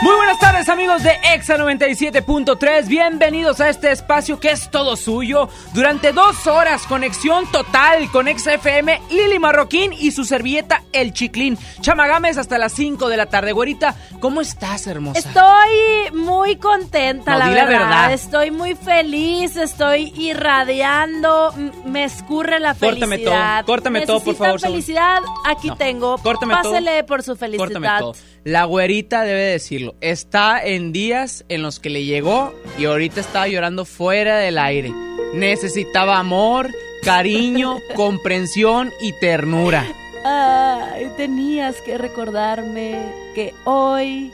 [0.00, 5.48] Muy buenas tardes amigos de Exa 97.3, bienvenidos a este espacio que es todo suyo.
[5.74, 11.58] Durante dos horas, conexión total con Exa FM, Lili Marroquín y su servilleta El Chiclín.
[11.80, 13.50] Chamagames hasta las 5 de la tarde.
[13.50, 15.18] Güerita, ¿cómo estás, hermosa?
[15.18, 17.80] Estoy muy contenta, No, la di la verdad.
[17.88, 18.12] verdad.
[18.12, 21.52] Estoy muy feliz, estoy irradiando,
[21.86, 23.64] me escurre la Córtame felicidad.
[23.64, 26.18] todo, córtame todo, por ¿Necesitan favor, felicidad, aquí No, tengo.
[26.18, 26.72] córtame todo.
[26.72, 27.64] Pásele por su felicidad.
[27.66, 28.14] Córtame todo.
[28.48, 29.94] La güerita debe decirlo.
[30.00, 34.90] Está en días en los que le llegó y ahorita estaba llorando fuera del aire.
[35.34, 36.70] Necesitaba amor,
[37.02, 39.86] cariño, comprensión y ternura.
[40.24, 42.98] Ay, tenías que recordarme
[43.34, 44.32] que hoy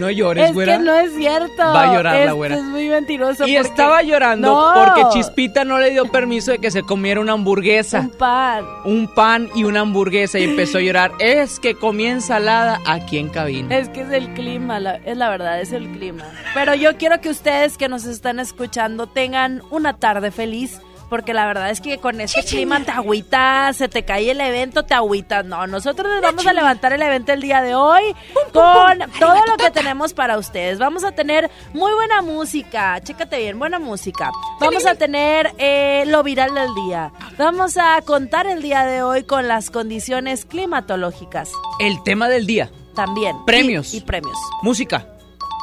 [0.00, 0.78] No llores, es güera.
[0.78, 1.62] que no es cierto.
[1.62, 2.56] Va a llorar la güera.
[2.56, 3.46] es muy mentiroso.
[3.46, 4.72] Y porque- estaba llorando No.
[4.84, 8.00] porque Chispita no le dio permiso de que se comiera una hamburguesa.
[8.00, 8.64] un pan.
[8.84, 11.12] Un pan y una hamburguesa y empezó a llorar.
[11.20, 13.76] Es que comí ensalada aquí en cabina.
[13.76, 16.24] Es que es el clima, la- es la verdad, es el clima.
[16.54, 20.80] Pero yo quiero que ustedes que nos están escuchando tengan una tarde feliz.
[21.10, 24.84] Porque la verdad es que con este clima te agüitas, se te cae el evento,
[24.84, 25.44] te agüitas.
[25.44, 28.14] No, nosotros les vamos a levantar el evento el día de hoy
[28.52, 30.78] con todo lo que tenemos para ustedes.
[30.78, 34.30] Vamos a tener muy buena música, chécate bien, buena música.
[34.60, 37.12] Vamos a tener eh, lo viral del día.
[37.36, 41.50] Vamos a contar el día de hoy con las condiciones climatológicas
[41.80, 42.70] El tema del día.
[42.94, 43.36] también.
[43.44, 43.92] Premios.
[43.94, 44.36] Y, y premios.
[44.62, 45.06] Música.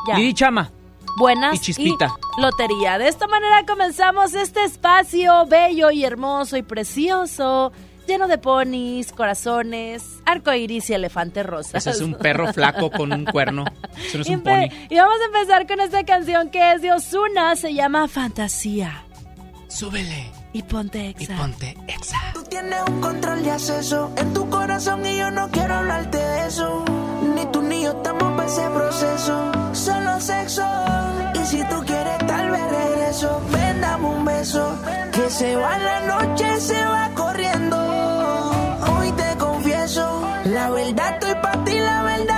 [0.10, 0.18] Ya.
[0.18, 0.72] Lili Chama.
[1.18, 2.14] Buenas Y chispita.
[2.38, 2.98] lotería.
[2.98, 7.72] De esta manera comenzamos este espacio bello y hermoso y precioso,
[8.08, 11.76] lleno de ponis, corazones, arcoiris y elefantes rosas.
[11.76, 13.66] Ese es un perro flaco con un cuerno.
[13.98, 14.88] Eso no es un Empe- pony.
[14.90, 19.04] Y vamos a empezar con esta canción que es de Osuna, se llama Fantasía.
[19.68, 21.38] Súbele Y ponte y exa.
[21.38, 22.18] ponte exa.
[22.34, 26.48] Tú tienes un control de acceso en tu corazón y yo no quiero hablarte de
[26.48, 26.84] eso.
[27.36, 30.64] Ni tú ni yo estamos para ese proceso, solo sexo.
[31.36, 34.76] Y si tú quieres tal vez regreso, ven dame un beso.
[35.12, 37.78] Que se va la noche, se va corriendo.
[38.98, 42.37] Hoy te confieso, la verdad estoy para ti, la verdad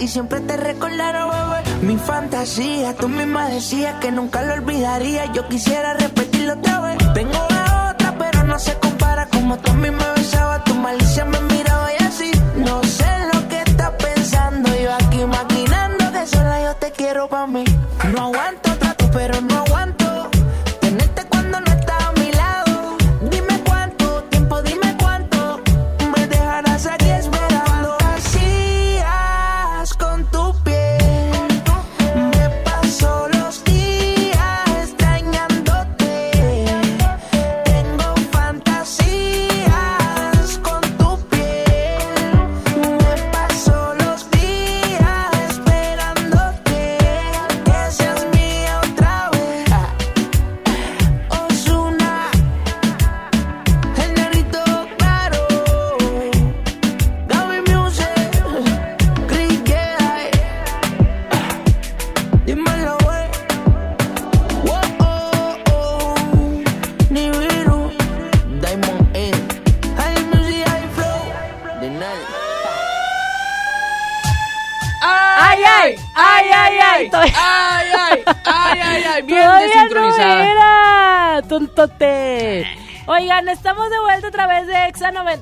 [0.00, 1.82] y siempre te recordara, bebé.
[1.82, 5.30] Mi fantasía, tú misma decías que nunca lo olvidaría.
[5.32, 6.98] Yo quisiera repetirlo otra vez.
[7.12, 9.26] Tengo la otra, pero no se compara.
[9.26, 11.49] Como tú a mí me besabas, tu malicia me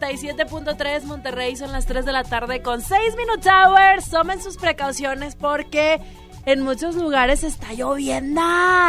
[0.09, 1.55] 97.3 Monterrey.
[1.57, 4.11] Son las 3 de la tarde con 6 Minutes Hours.
[4.11, 6.01] Tomen sus precauciones porque
[6.47, 8.41] en muchos lugares está lloviendo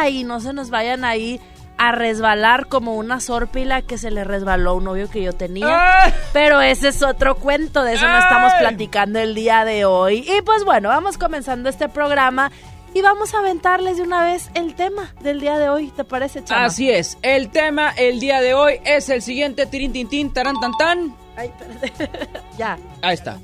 [0.10, 1.42] y no se nos vayan ahí
[1.77, 6.04] a resbalar como una sórpila que se le resbaló a un novio que yo tenía.
[6.04, 6.13] Ay.
[6.33, 10.25] Pero ese es otro cuento, de eso no estamos platicando el día de hoy.
[10.27, 12.51] Y pues bueno, vamos comenzando este programa
[12.94, 16.44] y vamos a aventarles de una vez el tema del día de hoy, ¿te parece,
[16.44, 16.66] Chama?
[16.66, 20.60] Así es, el tema el día de hoy es el siguiente, tirin tin tin, taran
[20.60, 21.16] tan tan.
[21.36, 22.30] Ay, espérate.
[22.58, 22.78] ya.
[23.02, 23.38] Ahí está.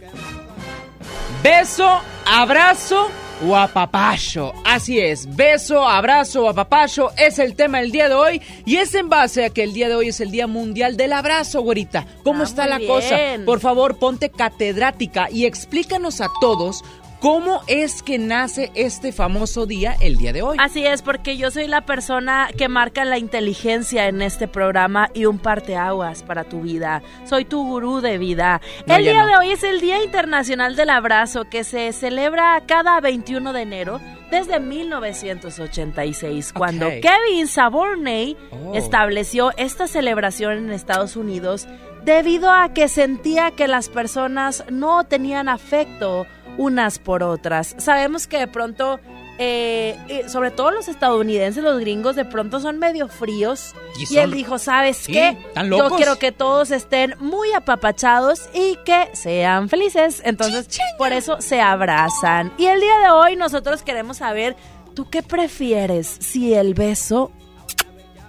[1.44, 3.08] Beso, abrazo
[3.48, 4.52] o apapacho.
[4.64, 8.96] Así es, beso, abrazo o apapacho es el tema del día de hoy y es
[8.96, 12.06] en base a que el día de hoy es el Día Mundial del Abrazo, güerita.
[12.24, 12.90] ¿Cómo Ah, está la bien.
[12.90, 13.16] cosa?
[13.46, 16.84] Por favor, ponte catedrática y explícanos a todos
[17.26, 20.58] cómo es que nace este famoso día el día de hoy.
[20.60, 25.26] Así es, porque yo soy la persona que marca la inteligencia en este programa y
[25.26, 27.02] un parteaguas para tu vida.
[27.28, 28.62] Soy tu gurú de vida.
[28.86, 29.28] No, el día no.
[29.28, 34.00] de hoy es el Día Internacional del Abrazo que se celebra cada 21 de enero
[34.30, 36.90] desde 1986, cuando.
[36.90, 38.76] Kevin Saborney Oh.
[38.76, 41.68] estableció esta celebración en Estados Unidos
[42.04, 46.28] debido a que sentía que las personas no tenían afecto
[46.58, 47.76] unas por otras.
[47.78, 49.00] Sabemos que de pronto,
[49.38, 49.98] eh,
[50.28, 53.74] sobre todo los estadounidenses, los gringos, de pronto son medio fríos.
[53.98, 55.38] Y Y, son- él dijo, ¿sabes Sí, qué?
[55.54, 60.22] ¿tan Yo quiero que todos estén muy apapachados y que sean felices.
[60.26, 60.68] Entonces,
[60.98, 62.54] por eso se abrazan.
[62.58, 64.56] Y el día de hoy nosotros queremos saber,
[64.94, 66.08] ¿tú qué prefieres?
[66.20, 67.32] Si el beso,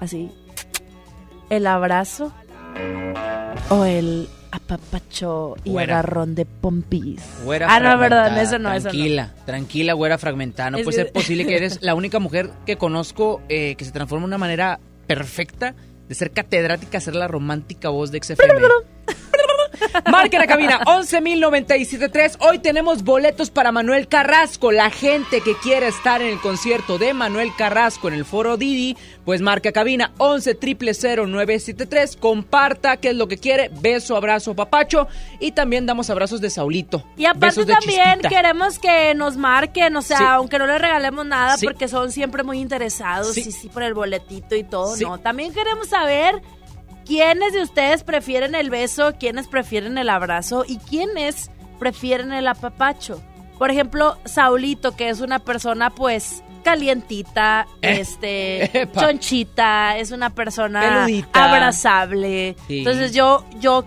[0.01, 0.33] así,
[1.51, 2.33] el abrazo
[3.71, 6.01] o el apapacho y Güera.
[6.01, 7.21] agarrón de pompis.
[7.45, 8.91] Güera ah, no, perdón, eso no, eso no.
[8.91, 10.71] Tranquila, tranquila, güera fragmentada.
[10.71, 13.85] No Es puede que- ser posible que eres la única mujer que conozco eh, que
[13.85, 15.75] se transforma de una manera perfecta
[16.09, 18.61] de ser catedrática, ser la romántica voz de XFM.
[20.11, 22.37] Marca la cabina 11.097.3.
[22.41, 24.71] Hoy tenemos boletos para Manuel Carrasco.
[24.73, 28.97] La gente que quiera estar en el concierto de Manuel Carrasco en el foro Didi,
[29.25, 32.19] pues marca cabina 11.000.973.
[32.19, 33.71] Comparta qué es lo que quiere.
[33.81, 35.09] Beso, abrazo, papacho.
[35.41, 37.05] Y también damos abrazos de Saulito.
[37.17, 38.29] Y aparte también Chispita.
[38.29, 40.25] queremos que nos marquen, o sea, Sí.
[40.27, 41.67] aunque no les regalemos nada, Sí.
[41.67, 43.51] porque son siempre muy interesados Sí.
[43.51, 44.97] sí por el boletito y todo.
[44.97, 45.19] ¿no?
[45.19, 46.41] También queremos saber
[47.07, 53.23] quiénes de ustedes prefieren el beso, quiénes prefieren el abrazo y quiénes prefieren el apapacho.
[53.59, 58.01] Por ejemplo, Saulito, que es una persona pues calientita, Eh.
[58.01, 59.01] este, Epa.
[59.01, 61.45] chonchita, es una persona Peludita.
[61.45, 62.57] abrazable.
[62.67, 62.79] Sí.
[62.79, 63.85] Entonces yo, yo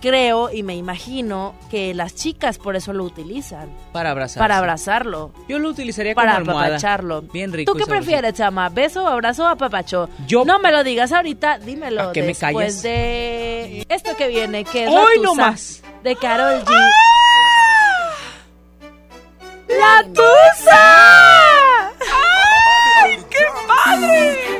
[0.00, 3.68] creo y me imagino que las chicas por eso lo utilizan.
[3.92, 4.40] Para abrazar.
[4.40, 5.32] Para abrazarlo.
[5.48, 6.66] Yo lo utilizaría Para como almohada.
[6.68, 7.22] apapacharlo.
[7.22, 7.72] Bien rico.
[7.72, 8.68] ¿Tú qué prefieres, chama?
[8.70, 10.08] ¿Beso, abrazo o apapacho?
[10.26, 12.82] Yo- No me lo digas ahorita, dímelo ¿A qué me después callas?
[12.82, 15.82] de esto que viene, que es ¡Hoy la tusa nomás!
[16.02, 16.72] de Carol G.
[19.68, 21.88] ¡La tusa!
[23.04, 24.59] ¡Ay, qué padre!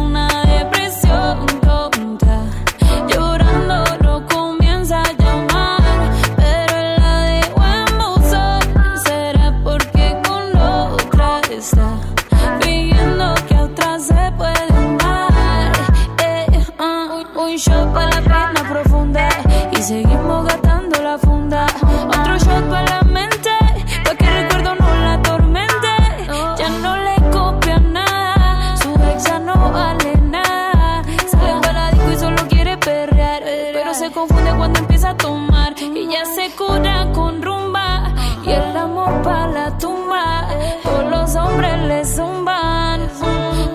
[39.23, 40.47] pa' la tumba.
[40.83, 43.09] Todos los hombres le zumban,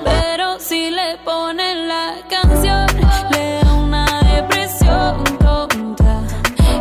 [0.05, 2.87] pero si le ponen la canción,
[3.33, 6.23] le da una depresión tonta.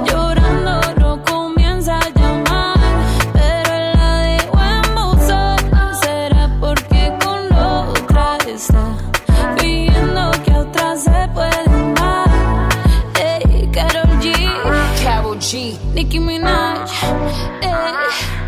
[0.06, 2.78] Llorando lo comienza a llamar,
[3.34, 5.58] pero la de buen buzón
[6.02, 8.86] será porque con la otra está.
[9.58, 12.30] Pidiendo que a otra se puede amar.
[13.20, 14.26] Hey, Karol G.
[15.04, 15.78] Karol G.
[15.94, 16.45] Nicki Minaj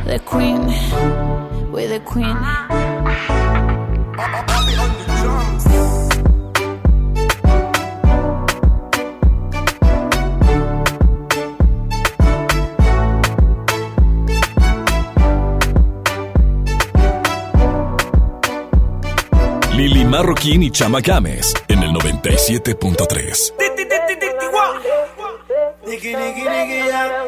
[0.08, 0.62] the queen,
[1.72, 2.38] we're the queen.
[19.76, 23.54] Lili Marroquín y Chama Games en el 97.3.
[25.86, 27.28] Nigga, nigga, nigga,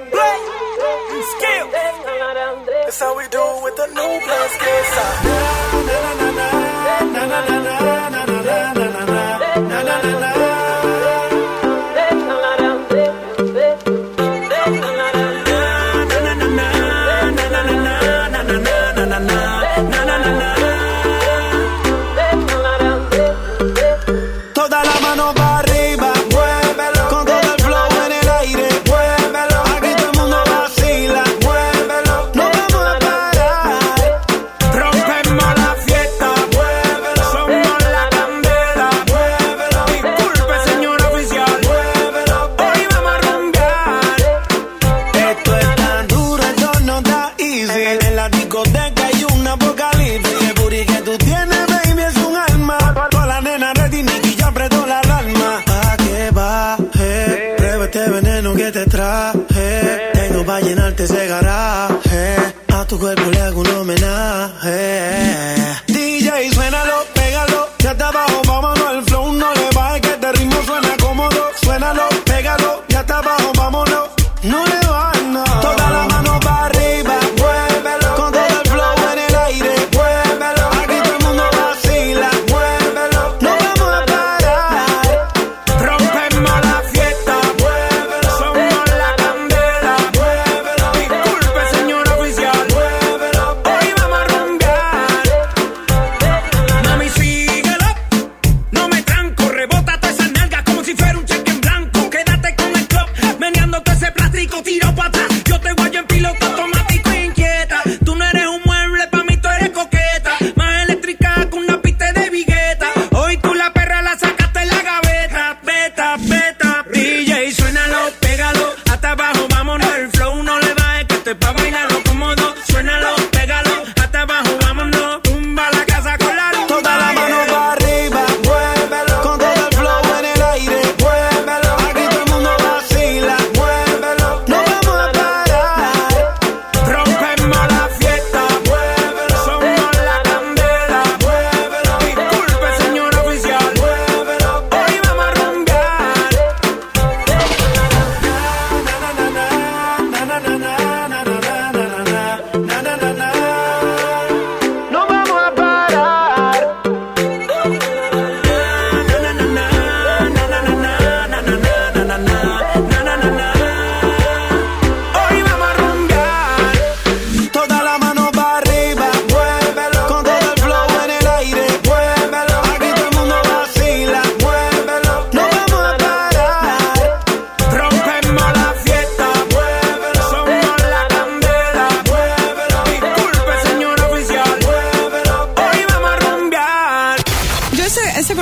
[2.89, 4.93] That's how we do with the new plus kids.
[4.97, 5.21] Ah.
[5.87, 6.47] Na na na
[7.13, 7.98] na na na na na.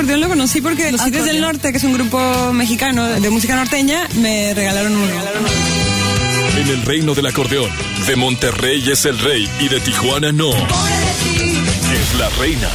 [0.07, 3.57] acordeón lo conocí porque Los Tigres del Norte, que es un grupo mexicano de música
[3.57, 5.13] norteña, me regalaron uno.
[6.57, 7.69] En el reino del acordeón,
[8.07, 10.49] de Monterrey es el rey y de Tijuana no.
[10.51, 12.69] Es la reina.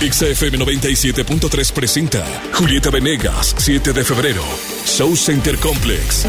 [0.00, 4.42] XFM 97.3 presenta Julieta Venegas, 7 de febrero,
[4.86, 6.26] Show Center Complex.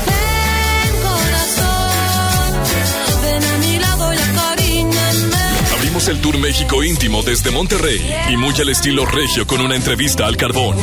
[6.10, 10.38] el Tour México íntimo desde Monterrey y muy al estilo regio con una entrevista al
[10.38, 10.76] carbón.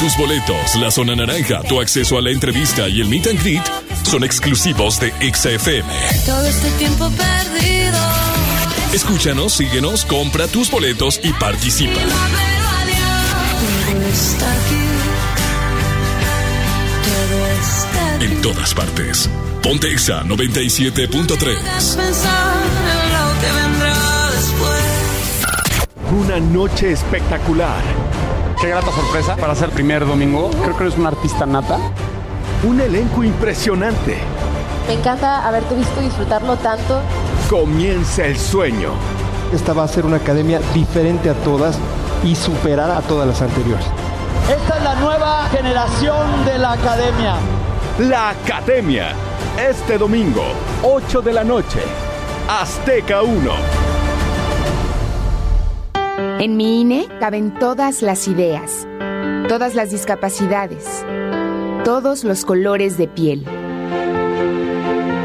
[0.00, 3.62] Tus boletos, la zona naranja, tu acceso a la entrevista y el meet and greet
[4.04, 5.88] son exclusivos de XFM.
[6.24, 7.98] Todo este tiempo perdido.
[8.92, 12.00] Escúchanos, síguenos, compra tus boletos y participa.
[18.26, 19.30] En todas partes.
[19.62, 21.96] Ponte Exa 97.3.
[21.96, 22.56] Pensar
[22.92, 25.46] en lo que vendrá después.
[26.10, 27.80] Una noche espectacular.
[28.60, 30.50] Qué grata sorpresa para ser primer domingo.
[30.50, 31.78] Creo que eres una artista nata.
[32.64, 34.18] Un elenco impresionante.
[34.88, 37.00] Me encanta haberte visto disfrutarlo tanto.
[37.48, 38.90] Comienza el sueño.
[39.54, 41.78] Esta va a ser una academia diferente a todas
[42.24, 43.86] y superar a todas las anteriores.
[44.50, 47.36] Esta es la nueva generación de la academia.
[47.98, 49.14] La Academia.
[49.58, 50.44] Este domingo,
[50.82, 51.80] 8 de la noche.
[52.46, 53.50] Azteca 1.
[56.38, 58.86] En mi INE caben todas las ideas,
[59.48, 61.06] todas las discapacidades,
[61.86, 63.46] todos los colores de piel.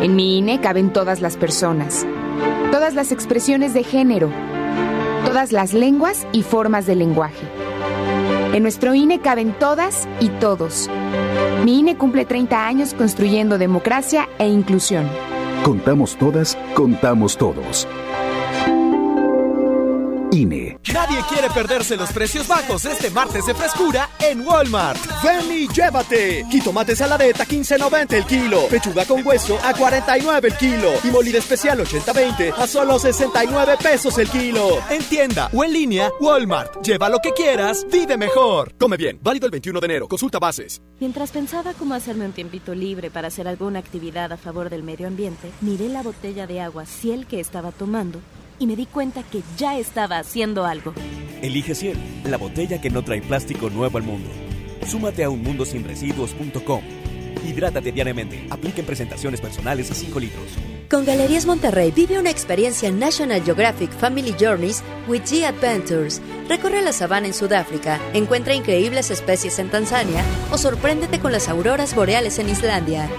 [0.01, 2.07] En mi INE caben todas las personas,
[2.71, 4.31] todas las expresiones de género,
[5.25, 7.70] todas las lenguas y formas de lenguaje.
[8.53, 10.89] En nuestro INE caben todas y todos.
[11.63, 15.07] Mi INE cumple 30 años construyendo democracia e inclusión.
[15.63, 17.87] Contamos todas, contamos todos.
[20.31, 20.79] INE.
[20.93, 24.99] Nadie quiere perderse los precios bajos este martes de frescura en Walmart.
[25.23, 26.45] Ven y llévate.
[26.49, 28.67] Jitomate saladeta 15.90 el kilo.
[28.67, 30.91] Pechuga con hueso a 49 el kilo.
[31.03, 34.79] Y molida especial 80-20 a solo 69 pesos el kilo.
[34.89, 36.81] En tienda o en línea, Walmart.
[36.81, 38.73] Lleva lo que quieras, vive mejor.
[38.77, 39.19] Come bien.
[39.21, 40.07] Válido el 21 de enero.
[40.07, 40.81] Consulta bases.
[40.99, 45.07] Mientras pensaba cómo hacerme un tiempito libre para hacer alguna actividad a favor del medio
[45.07, 48.19] ambiente, miré la botella de agua Ciel que estaba tomando
[48.61, 50.93] y me di cuenta que ya estaba haciendo algo.
[51.41, 54.29] Elige Ciel, la botella que no trae plástico nuevo al mundo.
[54.85, 56.83] Súmate a unmundosinresiduos.com.
[57.43, 58.45] Hidrátate diariamente.
[58.51, 60.45] Apliquen presentaciones personales a 5 litros.
[60.91, 66.21] Con Galerías Monterrey vive una experiencia National Geographic Family Journeys with G Adventures.
[66.47, 71.95] Recorre la sabana en Sudáfrica, encuentra increíbles especies en Tanzania o sorpréndete con las auroras
[71.95, 73.09] boreales en Islandia.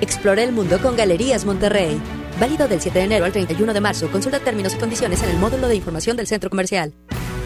[0.00, 1.98] Explora el mundo con Galerías Monterrey.
[2.38, 4.10] Válido del 7 de enero al 31 de marzo.
[4.10, 6.92] Consulta términos y condiciones en el módulo de información del centro comercial.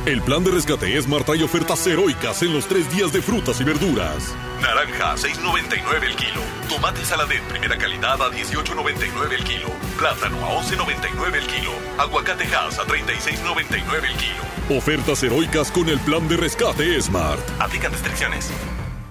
[0.06, 3.64] El plan de rescate Smart trae ofertas heroicas en los tres días de frutas y
[3.64, 4.34] verduras.
[4.62, 6.40] Naranja a 6.99 el kilo.
[6.68, 9.68] Tomate saladet primera calidad a 18.99 el kilo.
[9.98, 11.72] Plátano a 11.99 el kilo.
[11.98, 14.78] Aguacate Hass a 36.99 el kilo.
[14.78, 17.40] Ofertas heroicas con el plan de rescate Smart.
[17.60, 18.50] Aplican restricciones.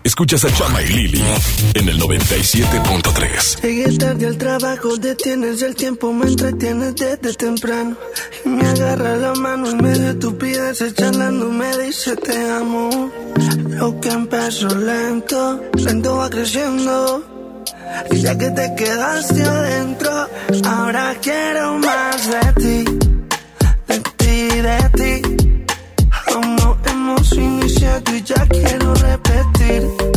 [0.08, 1.22] Escuchas a Chama y Lili
[1.74, 3.62] en el 97.3.
[3.62, 7.98] Llegué tarde al trabajo, detienes el tiempo, me entretienes desde temprano.
[8.46, 13.12] Y me agarra la mano en medio de estupideces, charlando, me dice te amo.
[13.68, 17.54] Lo que empezó lento, lento va creciendo.
[18.10, 20.30] Y ya que te quedaste adentro,
[20.64, 22.86] ahora quiero más de ti,
[23.90, 25.22] de ti, de ti.
[26.62, 30.17] No hemos iniciado y ya quiero repetir.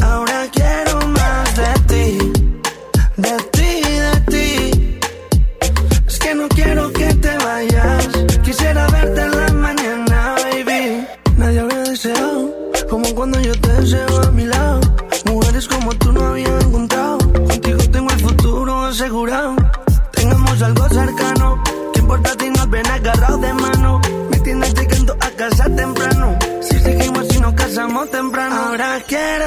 [29.06, 29.39] Temprano.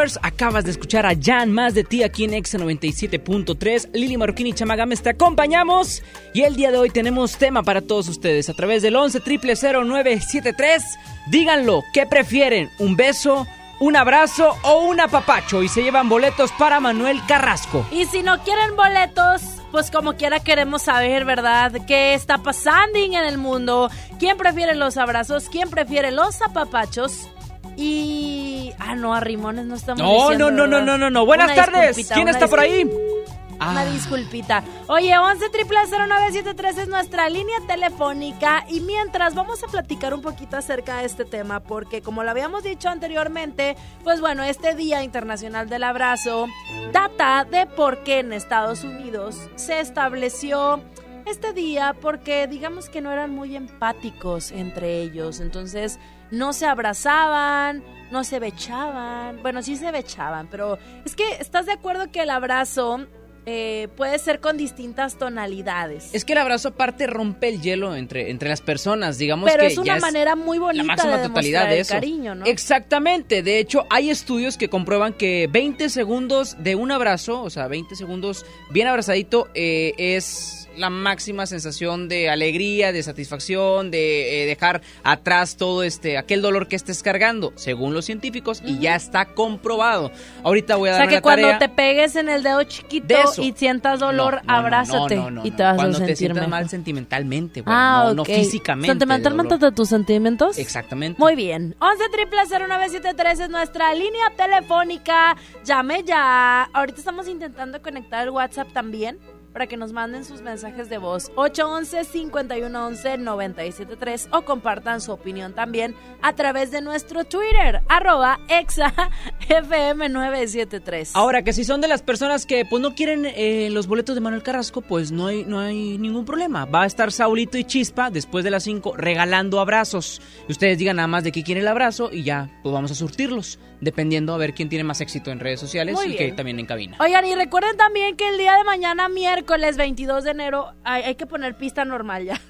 [0.00, 0.18] 21 Minute Hours.
[0.22, 3.90] Acabas de escuchar a Jan, más de ti aquí en Exa 97.3.
[3.92, 6.02] Lili Marroquín y Chamagames te acompañamos.
[6.34, 10.82] Y el día de hoy tenemos tema para todos ustedes a través del 11 0973.
[11.30, 12.70] Díganlo, ¿qué prefieren?
[12.78, 13.46] ¿Un beso?
[13.82, 17.86] un abrazo o un apapacho y se llevan boletos para Manuel Carrasco.
[17.90, 19.40] Y si no quieren boletos,
[19.72, 21.72] pues como quiera queremos saber, ¿verdad?
[21.86, 23.90] ¿Qué está pasando en el mundo?
[24.18, 25.48] ¿Quién prefiere los abrazos?
[25.48, 27.30] ¿Quién prefiere los apapachos?
[27.78, 28.49] Y...
[28.80, 31.26] Ah, no, a Rimones no estamos No, diciendo, no, no, no, no, no, no.
[31.26, 32.08] Buenas Una tardes.
[32.12, 32.84] ¿Quién está por ahí?
[32.84, 33.84] Una Ah.
[33.84, 34.64] disculpita.
[34.86, 40.56] Oye, 11 triple 0973 es nuestra línea telefónica y mientras vamos a platicar un poquito
[40.56, 45.68] acerca de este tema porque como lo habíamos dicho anteriormente, pues bueno, este Día Internacional
[45.68, 46.46] del Abrazo
[46.90, 50.80] data de por qué en Estados Unidos se estableció
[51.26, 55.98] este día porque digamos que no eran muy empáticos entre ellos, entonces
[56.30, 61.72] no se abrazaban, no se bechaban, bueno, sí se bechaban, pero es que estás de
[61.72, 63.06] acuerdo que el abrazo
[63.46, 66.10] eh, puede ser con distintas tonalidades.
[66.12, 69.68] Es que el abrazo aparte rompe el hielo entre, entre las personas, digamos Pero que
[69.68, 71.94] es una ya manera muy la bonita máxima de totalidad de eso.
[71.94, 72.44] cariño, ¿no?
[72.44, 77.66] Exactamente, de hecho hay estudios que comprueban que 20 segundos de un abrazo, o sea,
[77.66, 84.46] 20 segundos bien abrazadito, eh, es la máxima sensación de alegría, de satisfacción, de eh,
[84.46, 89.26] dejar atrás todo este, aquel dolor que estés cargando, según los científicos, y ya está
[89.26, 90.10] comprobado.
[90.42, 92.62] Ahorita voy a O dar sea que una cuando tarea te pegues en el dedo
[92.64, 95.56] chiquito de y sientas dolor, No, no, no, abrázate no, no, no, y no.
[95.56, 96.50] te vas Cuando a te sentir sientas mejor.
[96.50, 98.28] mal sentimentalmente, güey, Ah, no, no ok.
[98.28, 98.88] físicamente.
[98.92, 100.58] ¿Sentimentalmente de tus sentimientos?
[100.58, 101.20] Exactamente.
[101.20, 101.74] Muy bien.
[101.80, 105.36] 11 triple 0973 es nuestra línea telefónica.
[105.64, 106.64] Llame ya.
[106.72, 109.18] Ahorita estamos intentando conectar el WhatsApp también
[109.52, 111.32] para que nos manden sus mensajes de voz.
[111.36, 121.10] 811-511-973 o compartan su opinión también a través de nuestro Twitter, arroba exafm973.
[121.14, 124.20] Ahora, que si son de las personas que pues no quieren eh, los boletos de
[124.20, 126.64] Manuel Carrasco, pues no hay, no hay ningún problema.
[126.64, 130.20] Va a estar Saulito y Chispa después de las 5 regalando abrazos.
[130.48, 132.94] Y ustedes digan nada más de qué quiere el abrazo y ya, pues vamos a
[132.94, 133.58] surtirlos.
[133.80, 136.66] Dependiendo a ver quién tiene más éxito en redes sociales Muy y que también en
[136.66, 136.96] cabina.
[137.00, 141.14] Oigan, y recuerden también que el día de mañana, miércoles 22 de enero, hay, hay
[141.14, 142.40] que poner pista normal ya.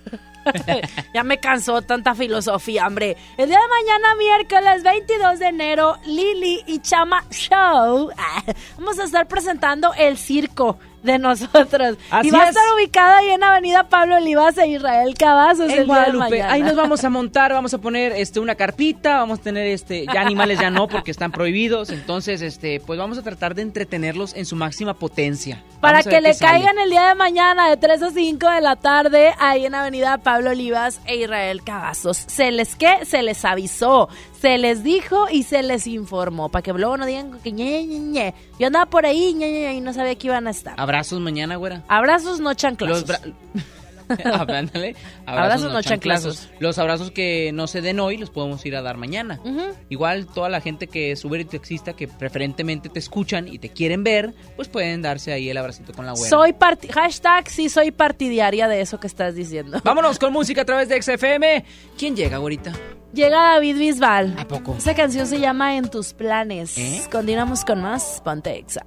[1.15, 3.17] ya me cansó tanta filosofía, hombre.
[3.37, 8.11] El día de mañana, miércoles 22 de enero, Lili y Chama Show.
[8.79, 11.97] Vamos a estar presentando el circo de nosotros.
[12.11, 12.49] Así y va a es.
[12.51, 16.43] estar ubicada ahí en Avenida Pablo Olivas e Israel Cavazos el En día de Guadalupe,
[16.43, 20.07] ahí nos vamos a montar, vamos a poner este una carpita, vamos a tener este
[20.07, 24.35] ya animales ya no porque están prohibidos, entonces este pues vamos a tratar de entretenerlos
[24.35, 25.63] en su máxima potencia.
[25.81, 29.33] Para que le caigan el día de mañana de 3 a 5 de la tarde
[29.39, 32.19] ahí en Avenida Pablo Olivas e Israel Cavazos.
[32.19, 34.09] Se les que se les avisó,
[34.41, 37.99] se les dijo y se les informó para que luego no digan que ñe, ñe,
[37.99, 38.35] ñe.
[38.59, 40.75] Yo andaba por ahí ñe, ñe, y no sabía que iban a estar.
[40.79, 41.83] Abrazos mañana, güera.
[41.89, 43.07] Abrazos no chanclazos.
[43.07, 43.35] Los bra-
[44.25, 44.97] Ándale.
[45.27, 46.49] Abrazos, no chanclazos.
[46.59, 49.41] Los abrazos que no se den hoy los podemos ir a dar mañana.
[49.89, 53.71] Igual toda la gente que es Uber y taxista que preferentemente te escuchan y te
[53.71, 56.29] quieren ver, pues pueden darse ahí el abracito con la güera.
[56.29, 59.81] Soy parti hashtag sí soy partidaria de eso que estás diciendo.
[59.85, 61.65] Vámonos con música a través de XFM.
[61.99, 62.73] ¿Quién llega, güerita?
[63.13, 64.37] Llega David Bisbal.
[64.39, 64.77] ¿A poco?
[64.77, 66.79] Esa canción se llama En tus planes.
[66.79, 67.03] ¿Eh?
[67.11, 68.87] Continuamos con más Ponte Exa.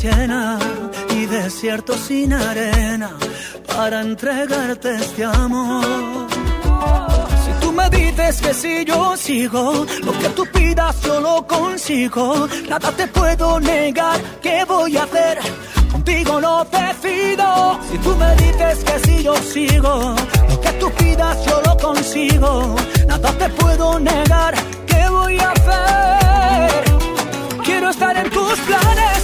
[0.00, 3.10] y desierto sin arena
[3.66, 5.84] para entregarte este amor.
[7.44, 12.48] Si tú me dices que si yo sigo, lo que tú pidas yo lo consigo.
[12.68, 15.38] Nada te puedo negar, ¿qué voy a hacer?
[15.90, 17.80] Contigo no decido.
[17.90, 20.14] Si tú me dices que si yo sigo,
[20.48, 22.76] lo que tú pidas yo lo consigo.
[23.08, 24.54] Nada te puedo negar,
[24.86, 26.84] ¿qué voy a hacer?
[27.64, 29.17] Quiero estar en tus planes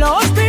[0.00, 0.39] los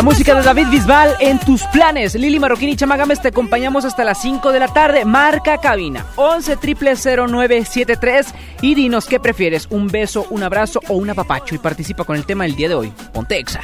[0.00, 2.14] La música de David Bisbal en tus planes.
[2.14, 5.04] Lili Marroquín y Chamagames te acompañamos hasta las 5 de la tarde.
[5.04, 11.54] Marca cabina 11 0973 y dinos qué prefieres, un beso, un abrazo o un apapacho.
[11.54, 12.90] Y participa con el tema del día de hoy.
[13.12, 13.60] Ponte exa.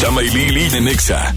[0.00, 1.32] Chama y Lili de Nexa.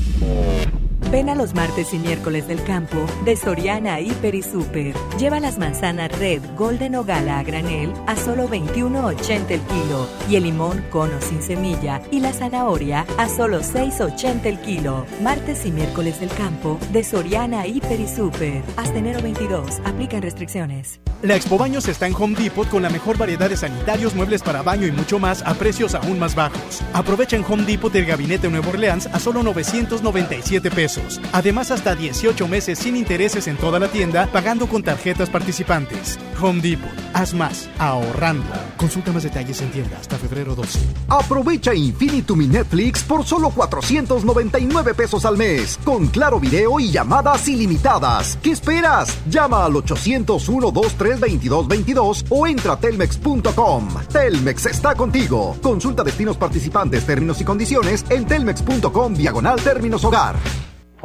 [1.16, 4.94] Ven a los martes y miércoles del campo de Soriana Hiper y Super.
[5.18, 10.36] Lleva las manzanas Red, Golden o Gala a granel a solo 21.80 el kilo y
[10.36, 15.06] el limón cono sin semilla y la zanahoria a solo 6.80 el kilo.
[15.22, 18.62] Martes y miércoles del campo de Soriana Hiper y Super.
[18.76, 19.80] Hasta enero 22.
[19.86, 21.00] Aplican restricciones.
[21.22, 24.64] La Expo Baños está en Home Depot con la mejor variedad de sanitarios, muebles para
[24.64, 26.84] baño y mucho más a precios aún más bajos.
[26.94, 31.05] Aprovecha en Home Depot el gabinete Nuevo Orleans a solo 997 pesos.
[31.32, 36.20] Además, hasta 18 meses sin intereses en toda la tienda, pagando con tarjetas participantes.
[36.42, 36.90] Home Depot.
[37.14, 38.46] Haz más, ahorrando.
[38.78, 40.80] Consulta más detalles en tienda hasta febrero 12.
[41.08, 47.48] Aprovecha Infinitum y Netflix por solo 499 pesos al mes, con claro video y llamadas
[47.48, 48.38] ilimitadas.
[48.42, 49.18] ¿Qué esperas?
[49.30, 53.88] Llama al 801 23 22 22 o entra a telmex.com.
[54.12, 55.58] Telmex está contigo.
[55.62, 60.36] Consulta destinos participantes, términos y condiciones en telmex.com diagonal términos hogar.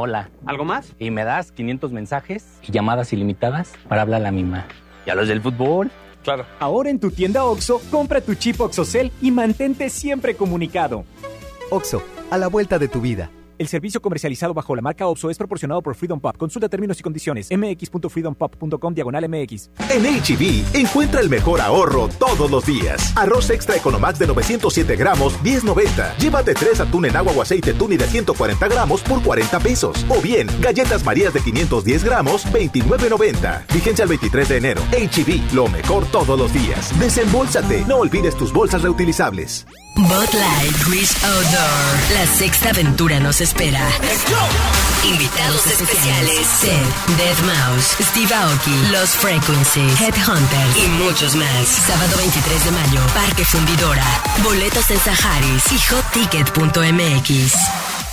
[0.03, 0.31] Hola.
[0.47, 0.95] ¿Algo más?
[0.99, 4.65] Y me das 500 mensajes y llamadas ilimitadas para hablar a la misma.
[5.05, 5.91] ¿Y a los del fútbol?
[6.25, 6.47] Claro.
[6.59, 11.05] Ahora en tu tienda OXO, compra tu chip OXOCEL y mantente siempre comunicado.
[11.71, 13.31] OXO, a la vuelta de tu vida.
[13.61, 16.35] El servicio comercializado bajo la marca OPSO es proporcionado por Freedom Pop.
[16.38, 17.51] Consulta términos y condiciones.
[17.51, 19.70] mx.freedompop.com diagonal mx.
[19.90, 23.14] En HB, encuentra el mejor ahorro todos los días.
[23.18, 26.16] Arroz extra Economax de 907 gramos, 10.90.
[26.16, 30.07] Llévate 3 atún en agua o aceite tuni de 140 gramos por 40 pesos.
[30.09, 33.75] O bien, galletas marías de 510 gramos, 29.90.
[33.75, 34.81] Vigencia al 23 de enero.
[34.92, 36.99] HB, lo mejor todos los días.
[36.99, 37.85] Desembolsate.
[37.87, 39.66] No olvides tus bolsas reutilizables.
[39.94, 42.14] Bud Light Grease Outdoor.
[42.14, 43.87] La sexta aventura nos espera.
[45.05, 51.66] Invitados especiales: Seth, Dead Mouse, Steve Aoki, Los Frequencies, Headhunters y muchos más.
[51.87, 54.07] Sábado 23 de mayo, Parque Fundidora.
[54.42, 58.10] Boletos en Saharis y hotticket.mx.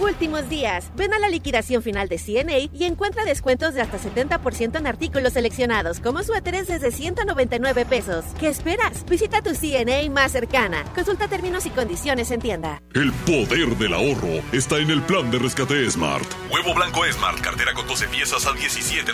[0.00, 0.90] Últimos días.
[0.96, 5.34] Ven a la liquidación final de CNA y encuentra descuentos de hasta 70% en artículos
[5.34, 8.24] seleccionados, como suéteres desde 199 pesos.
[8.38, 9.04] ¿Qué esperas?
[9.04, 10.84] Visita tu CNA más cercana.
[10.94, 12.80] Consulta términos y condiciones en tienda.
[12.94, 16.26] El poder del ahorro está en el plan de rescate Smart.
[16.50, 19.10] Huevo blanco Smart, cartera con 12 piezas a 17.99.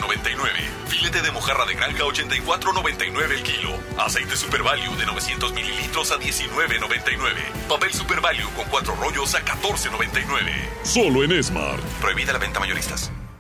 [0.87, 3.70] Filete de mojarra de granja 84.99 el kilo.
[3.99, 7.68] Aceite Super Value de 900 mililitros a 19.99.
[7.68, 10.76] Papel Super Value con 4 rollos a 14.99.
[10.83, 11.83] Solo en Smart.
[12.01, 13.11] Prohibida la venta mayoristas.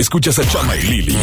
[0.00, 1.18] Escuchas a Chama y Lili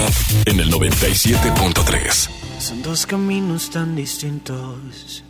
[0.45, 2.29] en el 97.3.
[2.59, 5.23] Son dos caminos tan distintos,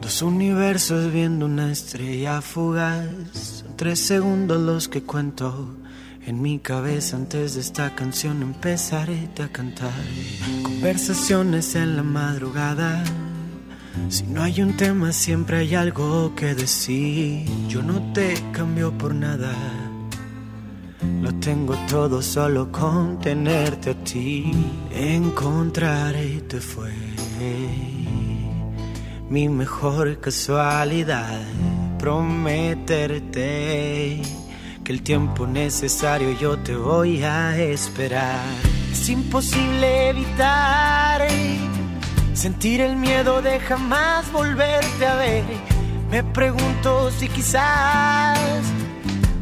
[0.00, 3.10] dos universos viendo una estrella fugaz.
[3.34, 5.76] Son tres segundos los que cuento
[6.24, 9.92] en mi cabeza antes de esta canción empezaré a cantar.
[10.62, 13.04] Conversaciones en la madrugada.
[14.08, 17.44] Si no hay un tema siempre hay algo que decir.
[17.68, 19.54] Yo no te cambio por nada.
[21.22, 24.52] Lo tengo todo solo con tenerte a ti.
[24.90, 26.92] Encontrarte fue
[29.28, 31.40] mi mejor casualidad.
[31.98, 33.22] Prometerte
[34.84, 38.44] que el tiempo necesario yo te voy a esperar.
[38.92, 41.26] Es imposible evitar
[42.44, 45.44] sentir el miedo de jamás volverte a ver.
[46.10, 48.38] Me pregunto si quizás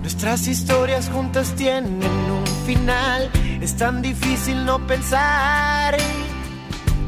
[0.02, 3.30] nuestras historias juntas tienen un final.
[3.60, 5.96] Es tan difícil no pensar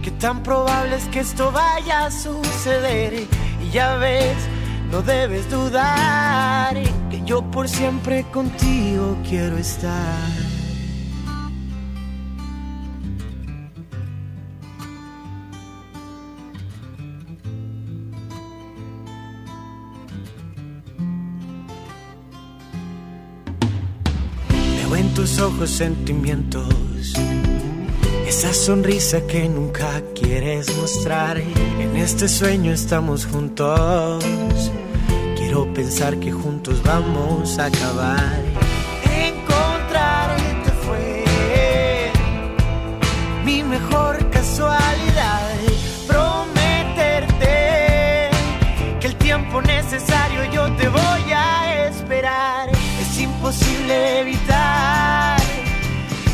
[0.02, 3.26] que tan probable es que esto vaya a suceder.
[3.60, 4.36] Y ya ves,
[4.90, 6.74] no debes dudar
[7.10, 10.53] que yo por siempre contigo quiero estar.
[25.40, 26.68] Ojos sentimientos,
[28.26, 31.38] esa sonrisa que nunca quieres mostrar.
[31.38, 34.22] En este sueño estamos juntos,
[35.36, 38.38] quiero pensar que juntos vamos a acabar.
[39.02, 42.12] Encontrarte fue
[43.46, 45.54] mi mejor casualidad.
[46.06, 47.48] Prometerte
[49.00, 52.68] que el tiempo necesario yo te voy a esperar.
[53.00, 54.43] Es imposible evitar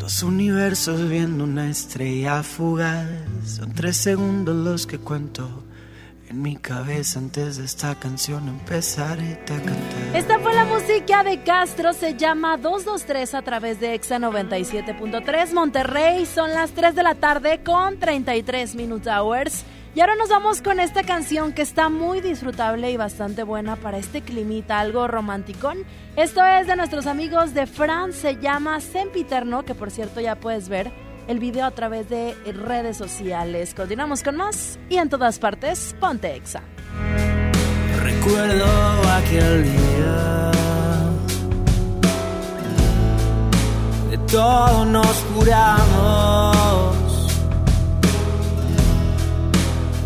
[0.00, 3.06] Dos universos viendo una estrella fugaz.
[3.44, 5.62] Son tres segundos los que cuento
[6.30, 9.76] en mi cabeza antes de esta canción empezaré a cantar.
[10.14, 16.24] Esta fue la música de Castro, se llama 223 a través de Exa 97.3 Monterrey.
[16.24, 19.64] Son las 3 de la tarde con 33 Minute Hours.
[19.92, 23.98] Y ahora nos vamos con esta canción que está muy disfrutable y bastante buena para
[23.98, 25.78] este climita, algo romanticón.
[26.14, 30.68] Esto es de nuestros amigos de France, se llama Sempiterno, que por cierto ya puedes
[30.68, 30.92] ver
[31.26, 33.74] el video a través de redes sociales.
[33.74, 36.62] Continuamos con más y en todas partes, ponte Exa.
[38.00, 38.66] Recuerdo
[39.12, 40.50] aquel día
[44.10, 46.69] de todo nos curamos.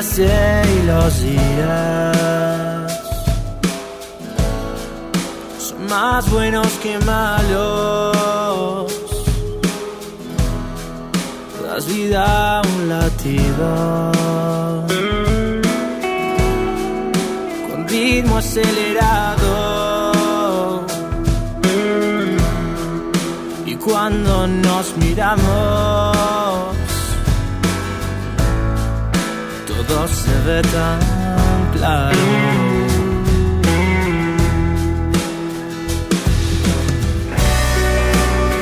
[0.00, 0.16] Los
[1.20, 1.36] días
[5.58, 8.90] son más buenos que malos.
[11.62, 14.12] Das vida un latido
[17.70, 19.60] con ritmo acelerado.
[23.66, 26.79] Y cuando nos miramos,
[29.90, 31.00] todo se ve tan
[31.74, 32.18] claro.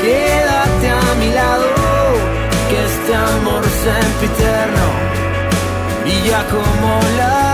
[0.02, 1.68] Quédate a mi lado,
[2.68, 4.86] que este amor sempiterno
[6.02, 7.47] brilla como la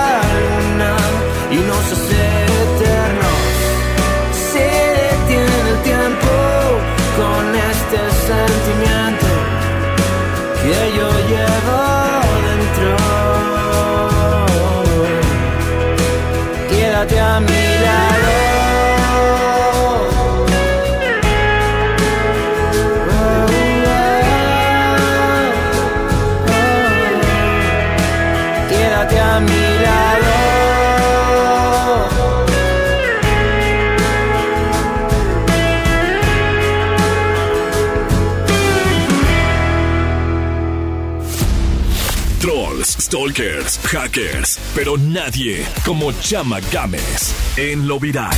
[43.94, 48.34] hackers, pero nadie como Chama Games en lo viral.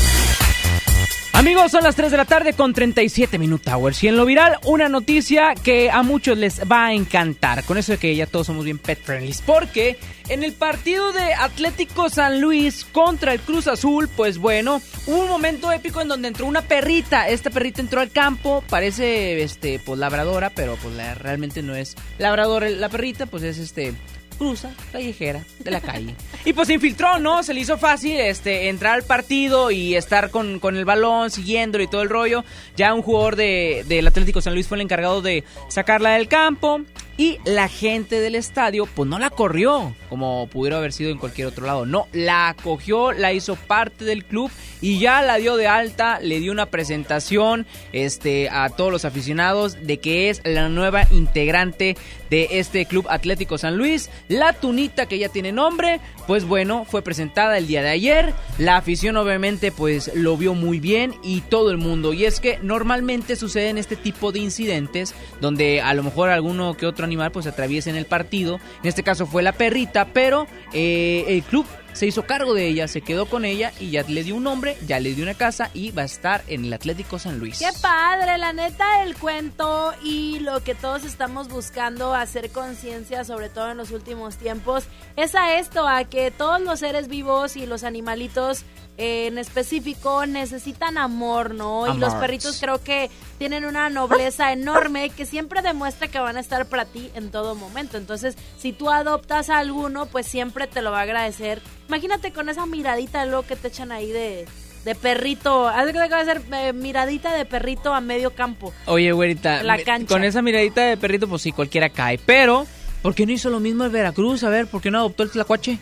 [1.32, 4.02] Amigos, son las 3 de la tarde con 37 Minute Hours.
[4.04, 7.62] Y en lo viral, una noticia que a muchos les va a encantar.
[7.64, 9.34] Con eso de que ya todos somos bien pet friendly.
[9.44, 9.98] Porque
[10.28, 15.28] en el partido de Atlético San Luis contra el Cruz Azul, pues bueno, hubo un
[15.28, 17.28] momento épico en donde entró una perrita.
[17.28, 21.96] Esta perrita entró al campo, parece este, pues labradora, pero pues la- realmente no es
[22.18, 23.92] labradora la perrita, pues es este
[24.36, 26.14] cruza callejera de la calle.
[26.44, 27.42] Y pues se infiltró, ¿no?
[27.42, 31.82] Se le hizo fácil este, entrar al partido y estar con, con el balón, siguiéndolo
[31.82, 32.44] y todo el rollo.
[32.76, 36.82] Ya un jugador de, del Atlético San Luis fue el encargado de sacarla del campo.
[37.18, 41.46] Y la gente del estadio, pues no la corrió, como pudiera haber sido en cualquier
[41.46, 41.86] otro lado.
[41.86, 44.50] No, la acogió, la hizo parte del club
[44.82, 49.86] y ya la dio de alta, le dio una presentación este, a todos los aficionados
[49.86, 51.96] de que es la nueva integrante
[52.28, 54.10] de este club Atlético San Luis.
[54.28, 58.34] La tunita que ya tiene nombre, pues bueno, fue presentada el día de ayer.
[58.58, 62.12] La afición obviamente pues lo vio muy bien y todo el mundo.
[62.12, 66.84] Y es que normalmente suceden este tipo de incidentes donde a lo mejor alguno que
[66.84, 68.60] otro animal pues atraviesa en el partido.
[68.82, 72.88] En este caso fue la perrita, pero eh, el club se hizo cargo de ella,
[72.88, 75.70] se quedó con ella y ya le dio un nombre, ya le dio una casa
[75.72, 77.58] y va a estar en el Atlético San Luis.
[77.58, 83.48] Qué padre, la neta, el cuento y lo que todos estamos buscando hacer conciencia, sobre
[83.48, 84.84] todo en los últimos tiempos,
[85.16, 88.64] es a esto, a que todos los seres vivos y los animalitos
[88.98, 91.92] eh, en específico necesitan amor, ¿no?
[91.94, 96.40] Y los perritos creo que tienen una nobleza enorme que siempre demuestra que van a
[96.40, 97.98] estar para ti en todo momento.
[97.98, 101.60] Entonces, si tú adoptas a alguno, pues siempre te lo va a agradecer.
[101.88, 104.46] Imagínate con esa miradita luego que te echan ahí de,
[104.84, 105.68] de perrito.
[105.68, 108.72] Haz que va a ser eh, miradita de perrito a medio campo.
[108.86, 110.08] Oye, güerita, La cancha.
[110.08, 112.18] con esa miradita de perrito, pues sí, cualquiera cae.
[112.18, 112.66] Pero,
[113.02, 114.42] ¿por qué no hizo lo mismo el Veracruz?
[114.44, 115.78] A ver, ¿por qué no adoptó el tlacuache?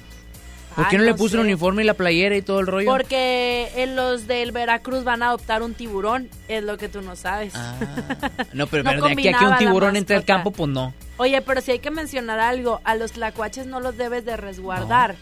[0.75, 2.67] ¿Por Ay, qué no, le no puso el uniforme y la playera y todo el
[2.67, 2.91] rollo?
[2.91, 7.17] Porque en los del Veracruz van a adoptar un tiburón, es lo que tú no
[7.17, 7.55] sabes.
[8.53, 10.35] No, pero, no pero de aquí a que combinaba un tiburón entre al mascota.
[10.35, 10.95] campo, pues no.
[11.17, 15.17] Oye, pero si hay que mencionar algo, a los tlacuaches no los debes de resguardar.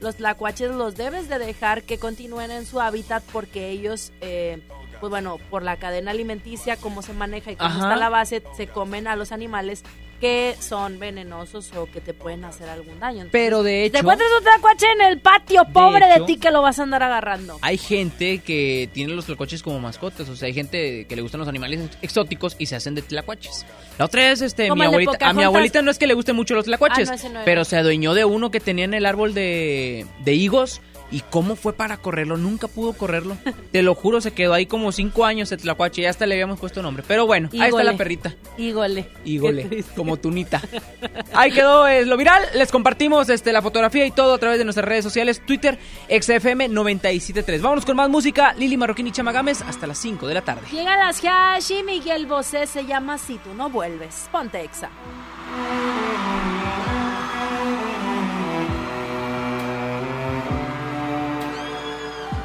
[0.00, 4.60] Los tlacuaches los debes de dejar que continúen en su hábitat porque ellos, eh,
[5.00, 7.80] pues bueno, por la cadena alimenticia, cómo se maneja y cómo Ajá.
[7.80, 9.82] está la base, se comen a los animales
[10.20, 13.22] que son venenosos o que te pueden hacer algún daño.
[13.22, 16.24] Entonces, Pero de si te hecho- encuentras un tlacuache en el patio, pobre de, hecho-
[16.24, 17.58] ti que lo vas a andar agarrando.
[17.62, 20.28] Hay gente que tiene los tlacuaches como mascotas.
[20.28, 23.02] O sea, hay gente que le gustan los animales ex- exóticos y se hacen de
[23.02, 23.64] tlacuaches.
[23.98, 25.18] La otra es, este, mi abuelita.
[25.28, 27.64] A mi abuelita no es que le gusten mucho los tlacuaches, Ah, no, no pero
[27.64, 30.80] se adueñó de uno que tenía en el árbol de, de higos.
[31.10, 32.36] ¿Y cómo fue para correrlo?
[32.36, 33.36] Nunca pudo correrlo.
[33.72, 36.02] Te lo juro, se quedó ahí como cinco años el tlacuache.
[36.02, 37.04] Ya hasta le habíamos puesto nombre.
[37.06, 38.34] Pero bueno, ahí está la perrita.
[38.58, 39.08] Hígole.
[39.24, 40.62] Hígole, como tunita.
[41.32, 42.42] Ahí quedó eh, lo viral.
[42.54, 45.42] Les compartimos este, la fotografía y todo a través de nuestras redes sociales.
[45.44, 45.78] Twitter,
[46.08, 47.60] XFM973.
[47.60, 48.54] Vámonos con más música.
[48.54, 50.62] Lili Marroquín y Chama Gámez hasta las 5 de la tarde.
[50.72, 54.28] Llegan las Hash y Miguel Bosé se llama Si tú no vuelves.
[54.32, 54.90] Ponte exa.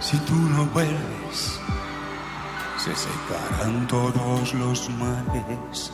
[0.01, 1.59] Si tú no vuelves,
[2.77, 5.91] se secarán todos los mares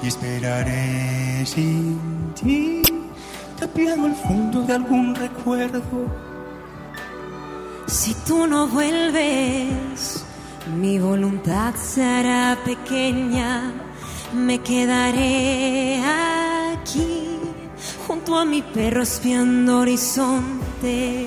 [0.00, 2.82] y esperaré sin ti,
[3.58, 5.82] tapiado al fondo de algún recuerdo.
[7.88, 10.24] Si tú no vuelves,
[10.76, 13.72] mi voluntad será pequeña.
[14.32, 16.00] Me quedaré
[16.74, 17.40] aquí,
[18.06, 21.26] junto a mi perro espiando horizonte.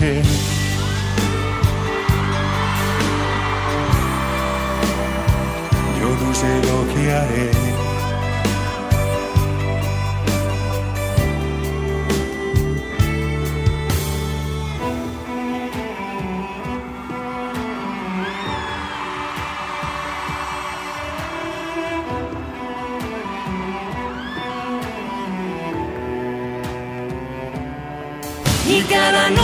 [0.00, 0.06] Yo
[6.22, 7.89] no sé lo que haré.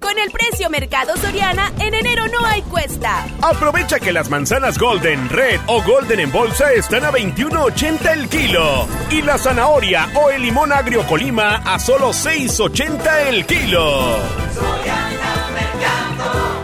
[0.00, 3.26] Con el precio Mercado Soriana, en enero no hay cuesta.
[3.42, 8.86] Aprovecha que las manzanas Golden, Red o Golden en bolsa están a 21.80 el kilo.
[9.10, 14.18] Y la zanahoria o el limón agrio Colima a solo 6.80 el kilo.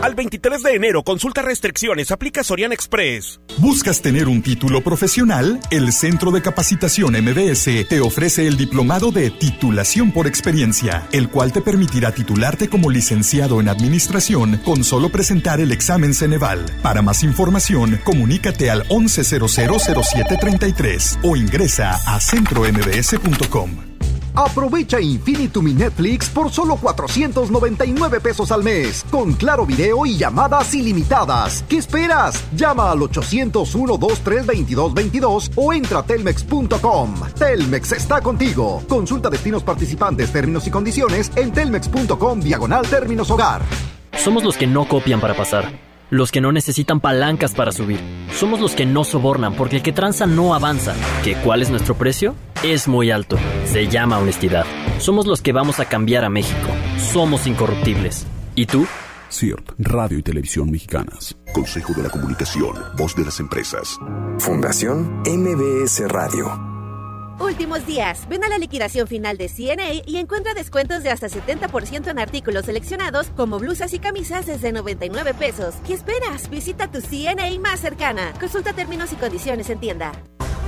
[0.05, 3.39] Al 23 de enero, consulta restricciones, aplica Soriana Express.
[3.57, 5.59] ¿Buscas tener un título profesional?
[5.71, 11.51] El Centro de Capacitación MBS te ofrece el diplomado de titulación por experiencia, el cual
[11.51, 16.63] te permitirá titularte como licenciado en administración con solo presentar el examen Ceneval.
[16.83, 23.71] Para más información, comunícate al 11000733 o ingresa a centrombs.com.
[24.35, 30.73] Aprovecha Infinitum y Netflix por solo 499 pesos al mes, con claro video y llamadas
[30.73, 31.63] ilimitadas.
[31.69, 32.43] ¿Qué esperas?
[32.55, 37.13] Llama al 801-232222 o entra a telmex.com.
[37.37, 38.83] Telmex está contigo.
[38.87, 43.61] Consulta destinos participantes, términos y condiciones en telmex.com diagonal términos hogar.
[44.17, 45.85] Somos los que no copian para pasar.
[46.09, 47.99] Los que no necesitan palancas para subir.
[48.33, 50.93] Somos los que no sobornan porque el que tranza no avanza.
[51.23, 52.35] ¿Que cuál es nuestro precio?
[52.63, 53.37] Es muy alto.
[53.65, 54.65] Se llama honestidad.
[54.99, 56.69] Somos los que vamos a cambiar a México.
[56.97, 58.25] Somos incorruptibles.
[58.55, 58.87] ¿Y tú?
[59.29, 61.35] CIRT, Radio y Televisión Mexicanas.
[61.53, 63.99] Consejo de la Comunicación, Voz de las Empresas.
[64.39, 66.75] Fundación MBS Radio.
[67.39, 68.27] Últimos días.
[68.29, 72.65] Ven a la liquidación final de CNA y encuentra descuentos de hasta 70% en artículos
[72.65, 75.75] seleccionados como blusas y camisas desde 99 pesos.
[75.85, 76.49] ¿Qué esperas?
[76.49, 78.31] Visita tu CNA más cercana.
[78.39, 80.13] Consulta términos y condiciones en tienda.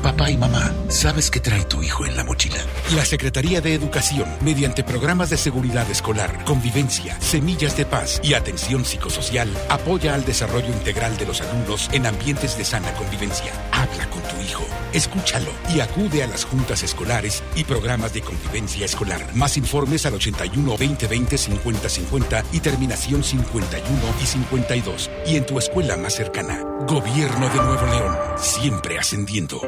[0.01, 2.59] Papá y mamá, ¿sabes qué trae tu hijo en la mochila?
[2.95, 8.85] La Secretaría de Educación, mediante programas de seguridad escolar, convivencia, semillas de paz y atención
[8.85, 13.51] psicosocial, apoya al desarrollo integral de los alumnos en ambientes de sana convivencia.
[13.71, 14.16] Habla con
[14.47, 19.21] hijo, escúchalo y acude a las juntas escolares y programas de convivencia escolar.
[19.35, 23.85] Más informes al 81 2020 50 50 y terminación 51
[24.21, 25.09] y 52.
[25.27, 26.63] Y en tu escuela más cercana.
[26.87, 29.61] Gobierno de Nuevo León, siempre ascendiendo.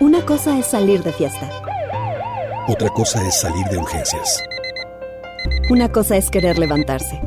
[0.00, 1.50] Una cosa es salir de fiesta.
[2.68, 4.42] Otra cosa es salir de urgencias.
[5.70, 7.20] Una cosa es querer levantarse.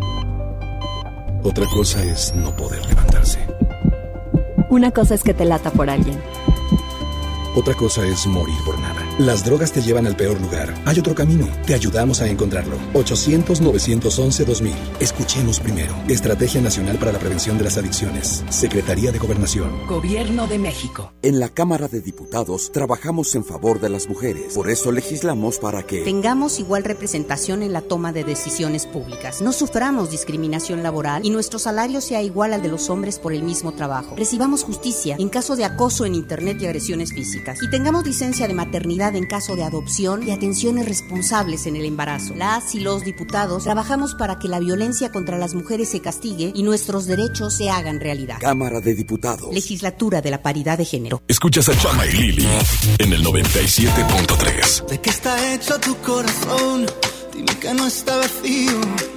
[1.43, 3.39] Otra cosa es no poder levantarse.
[4.70, 6.22] Una cosa es que te lata por alguien.
[7.55, 8.97] Otra cosa es morir por nada.
[9.20, 10.76] Las drogas te llevan al peor lugar.
[10.86, 11.47] Hay otro camino.
[11.65, 12.78] Te ayudamos a encontrarlo.
[12.93, 14.74] 800-911-2000.
[14.99, 15.95] Escuchemos primero.
[16.07, 18.45] Estrategia Nacional para la Prevención de las Adicciones.
[18.49, 19.88] Secretaría de Gobernación.
[19.88, 21.13] Gobierno de México.
[21.24, 24.53] En la Cámara de Diputados trabajamos en favor de las mujeres.
[24.53, 29.41] Por eso legislamos para que tengamos igual representación en la toma de decisiones públicas.
[29.41, 33.41] No suframos discriminación laboral y nuestro salario sea igual al de los hombres por el
[33.41, 34.15] mismo trabajo.
[34.15, 37.57] Recibamos justicia en caso de acoso en Internet y agresiones físicas.
[37.63, 42.36] Y tengamos licencia de maternidad en caso de adopción y atenciones responsables en el embarazo.
[42.36, 46.64] Las y los diputados trabajamos para que la violencia contra las mujeres se castigue y
[46.64, 48.38] nuestros derechos se hagan realidad.
[48.39, 49.53] Cámara de Diputados.
[49.53, 51.22] Legislatura de la Paridad de Género.
[51.28, 52.47] Escuchas a Chama y Lili
[52.97, 54.88] en el 97.3.
[54.88, 56.86] ¿De qué está hecho tu corazón?
[57.34, 59.16] Dime que no está vacío.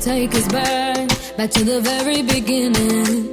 [0.00, 3.32] Take us back, back to the very beginning?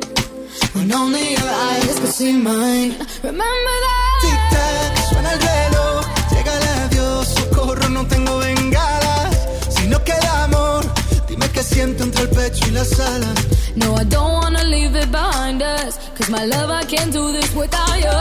[0.73, 2.95] When only your eyes could see mine.
[3.23, 4.19] Remember that?
[4.21, 9.35] Tic-tac, suena el reloj, llega el adiós, socorro, no tengo bengalas.
[9.69, 10.85] Si no queda amor,
[11.27, 13.35] dime qué siento entre el pecho y las alas.
[13.75, 15.97] No, I don't wanna leave it behind us.
[16.15, 18.19] Cause my love, I can't do this without you.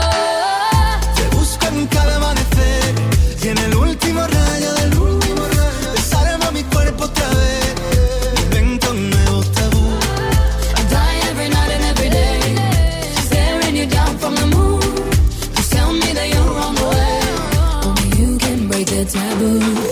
[1.15, 2.95] Te busco en cada amanecer
[3.43, 5.00] y en el último rayo del
[19.11, 19.90] taboo.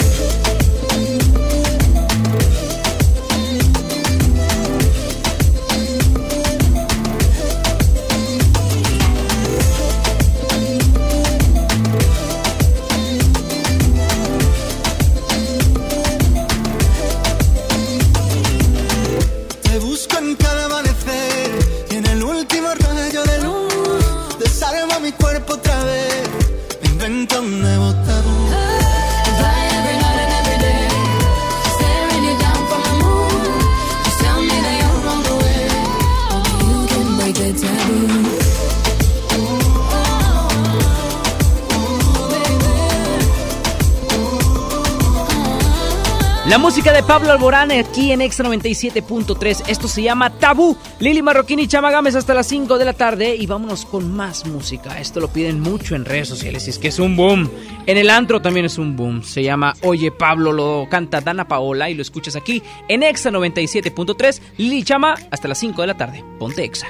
[47.09, 49.63] Pablo Alborán aquí en Extra 97.3.
[49.67, 50.77] Esto se llama Tabú.
[50.99, 53.35] Lili Marroquín y Chama Gámez hasta las 5 de la tarde.
[53.35, 54.99] Y vámonos con más música.
[54.99, 56.67] Esto lo piden mucho en redes sociales.
[56.67, 57.49] Y es que es un boom.
[57.87, 59.23] En el antro también es un boom.
[59.23, 60.51] Se llama Oye Pablo.
[60.53, 61.89] Lo canta Dana Paola.
[61.89, 64.39] Y lo escuchas aquí en Extra 97.3.
[64.57, 66.23] Lili Chama hasta las 5 de la tarde.
[66.37, 66.89] Ponte Exa.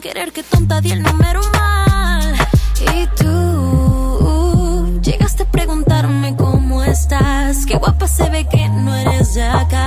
[0.00, 2.34] querer que tonta di el número mal.
[2.94, 9.42] Y tú llegaste a preguntarme cómo estás, qué guapa se ve que no eres de
[9.42, 9.79] acá.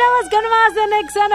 [0.00, 1.28] Continuamos con más en Exa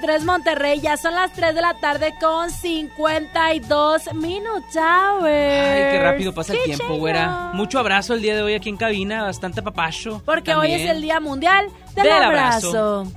[0.00, 0.80] 97.3 Monterrey.
[0.80, 4.76] Ya son las 3 de la tarde con 52 minutos.
[4.76, 7.50] Ay, qué rápido pasa el tiempo, güera.
[7.52, 9.22] Mucho abrazo el día de hoy aquí en cabina.
[9.24, 10.22] Bastante papacho.
[10.24, 12.68] Porque hoy es el Día Mundial del, Del abrazo.
[12.68, 13.12] abrazo.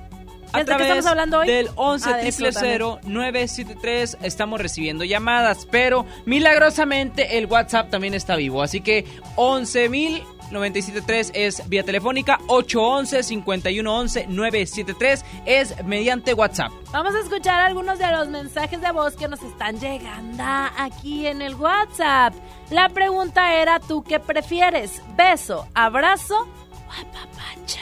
[0.52, 1.46] A ¿De qué través estamos hablando hoy?
[1.46, 2.78] Del 11 Ah, de eso también.
[3.04, 8.62] 973 estamos recibiendo llamadas, pero milagrosamente el WhatsApp también está vivo.
[8.62, 10.22] Así que 11 mil
[10.52, 16.72] 973 es vía telefónica, 811-5111-973 es mediante WhatsApp.
[16.92, 20.42] Vamos a escuchar algunos de los mensajes de voz que nos están llegando
[20.76, 22.34] aquí en el WhatsApp.
[22.70, 25.02] La pregunta era, ¿tú qué prefieres?
[25.16, 27.78] ¿Beso, abrazo o apapacho?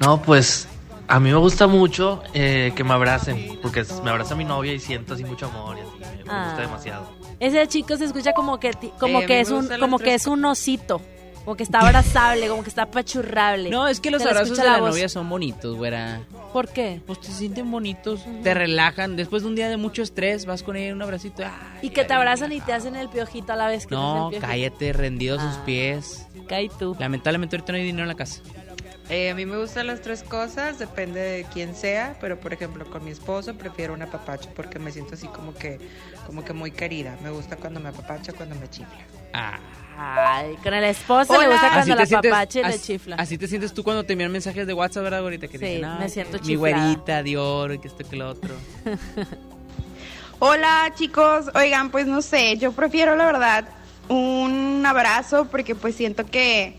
[0.00, 0.68] No, pues
[1.08, 4.78] a mí me gusta mucho eh, que me abracen, porque me abraza mi novia y
[4.80, 6.44] siento así mucho amor y así, me, me Ah.
[6.48, 7.08] gusta demasiado.
[7.38, 10.44] Ese chico se escucha como que como Eh, que es un como que es un
[10.44, 11.00] osito,
[11.46, 13.70] como que está abrazable, como que está apachurrable.
[13.70, 14.90] No, es que los abrazos de la voz.
[14.90, 16.20] novia son bonitos, güera.
[16.52, 17.00] ¿Por qué?
[17.06, 19.14] Pues te sienten bonitos, te relajan.
[19.16, 21.44] Después de un día de mucho estrés, vas con ella en un abracito.
[21.44, 21.52] ¡ay!
[21.82, 24.26] Y que te abrazan y te hacen el piojito a la vez que te No,
[24.28, 25.62] hacen el cállate, rendido a sus Ah.
[25.64, 26.26] pies.
[26.48, 26.96] Cae tú.
[26.98, 28.42] Lamentablemente ahorita no hay dinero en la casa.
[29.08, 32.84] Eh, a mí me gustan las tres cosas, depende de quién sea, pero por ejemplo
[32.90, 35.78] con mi esposo prefiero un apapacho porque me siento así como que,
[36.26, 37.16] como que muy querida.
[37.22, 38.98] Me gusta cuando me apapacha, cuando me chifla.
[39.98, 41.48] Ay, con el esposo le Hola.
[41.52, 43.16] gusta cuando la te sientes- papache le chifla.
[43.16, 45.74] Así te sientes tú cuando te envían mensajes de WhatsApp, ¿verdad, ahorita Que te Sí,
[45.76, 46.58] dicen, me "Ay, siento Mi chiflada".
[46.84, 48.54] güerita de oro, y que esto que lo otro.
[50.38, 53.64] Hola chicos, oigan, pues no sé, yo prefiero la verdad
[54.08, 56.76] un abrazo porque pues siento que,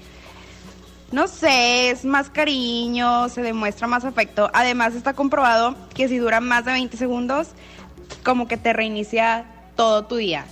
[1.11, 4.49] no sé, es más cariño, se demuestra más afecto.
[4.53, 7.47] Además está comprobado que si dura más de 20 segundos,
[8.23, 9.45] como que te reinicia
[9.75, 10.45] todo tu día.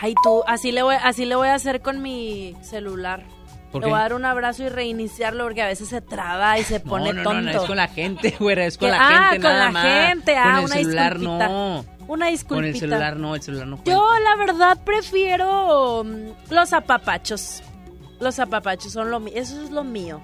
[0.00, 3.22] Ay, tú, así le voy, así le voy a hacer con mi celular.
[3.70, 6.62] ¿Por le voy a dar un abrazo y reiniciarlo porque a veces se traba y
[6.62, 7.40] se pone no, no, tonto.
[7.40, 9.70] no, no, es con la gente, güera, es con la ah, gente con nada la
[9.72, 10.08] más.
[10.08, 11.48] gente, ah, Con el una celular disculpita.
[11.48, 11.84] no.
[12.06, 12.54] Una disculpita.
[12.54, 13.90] Con el celular no, el celular no cuenta.
[13.90, 17.62] Yo la verdad prefiero mm, los apapachos.
[18.20, 20.20] Los apapachos son lo mío, eso es lo mío.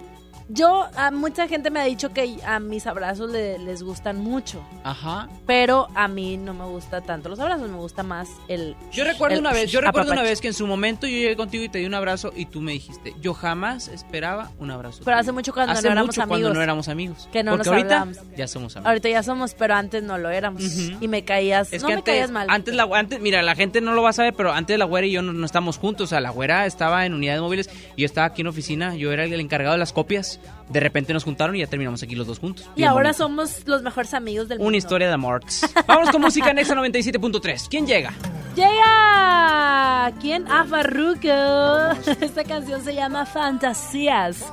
[0.53, 4.61] Yo, a mucha gente me ha dicho que a mis abrazos le- les gustan mucho,
[4.83, 5.29] Ajá.
[5.47, 9.35] pero a mí no me gusta tanto los abrazos, me gusta más el Yo recuerdo
[9.35, 11.69] el una vez, yo recuerdo una vez que en su momento yo llegué contigo y
[11.69, 15.03] te di un abrazo y tú me dijiste, yo jamás esperaba un abrazo.
[15.05, 15.21] Pero tuyo".
[15.21, 16.55] hace mucho cuando Hace no éramos mucho cuando amigos.
[16.55, 17.29] no éramos amigos.
[17.31, 18.89] Que no Porque nos ahorita ya somos amigos.
[18.89, 20.63] Ahorita ya somos, pero antes no lo éramos.
[21.01, 22.49] Y me caías, Es no que me antes, caías mal.
[22.51, 25.07] antes la antes, mira, la gente no lo va a saber, pero antes la güera
[25.07, 28.01] y yo no, no estamos juntos, o sea, la güera estaba en unidades móviles y
[28.03, 30.39] yo estaba aquí en oficina, yo era el encargado de las copias.
[30.68, 32.68] De repente nos juntaron y ya terminamos aquí los dos juntos.
[32.74, 33.18] y Bien ahora bonito.
[33.24, 34.68] somos los mejores amigos del mundo.
[34.68, 35.62] una historia de amores.
[35.86, 37.66] Vamos con música Nexa 97.3.
[37.68, 38.12] ¿Quién llega?
[38.55, 40.12] Llega.
[40.20, 40.45] ¿Quién?
[40.49, 41.28] Ah, Farruko.
[42.20, 44.45] Esta canción se llama Fantasías.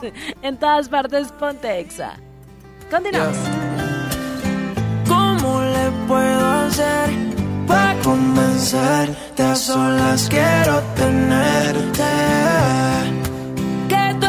[0.42, 2.16] En todas partes, Pontexa.
[2.90, 3.38] Continuamos.
[5.08, 7.10] ¿Cómo le puedo hacer
[7.68, 9.44] para convencerte?
[9.44, 12.04] A solas quiero tenerte.
[13.90, 14.27] Que tú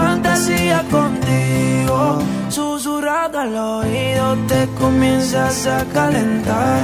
[0.00, 2.18] fantasía contigo.
[2.48, 6.82] Susurrado al oído te comienzas a calentar.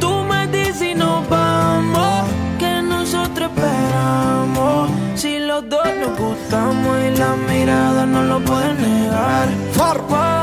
[0.00, 4.90] Tú me dices y nos vamos, que nosotros esperamos.
[5.14, 9.48] Si los dos nos gustamos y la mirada no lo pueden negar.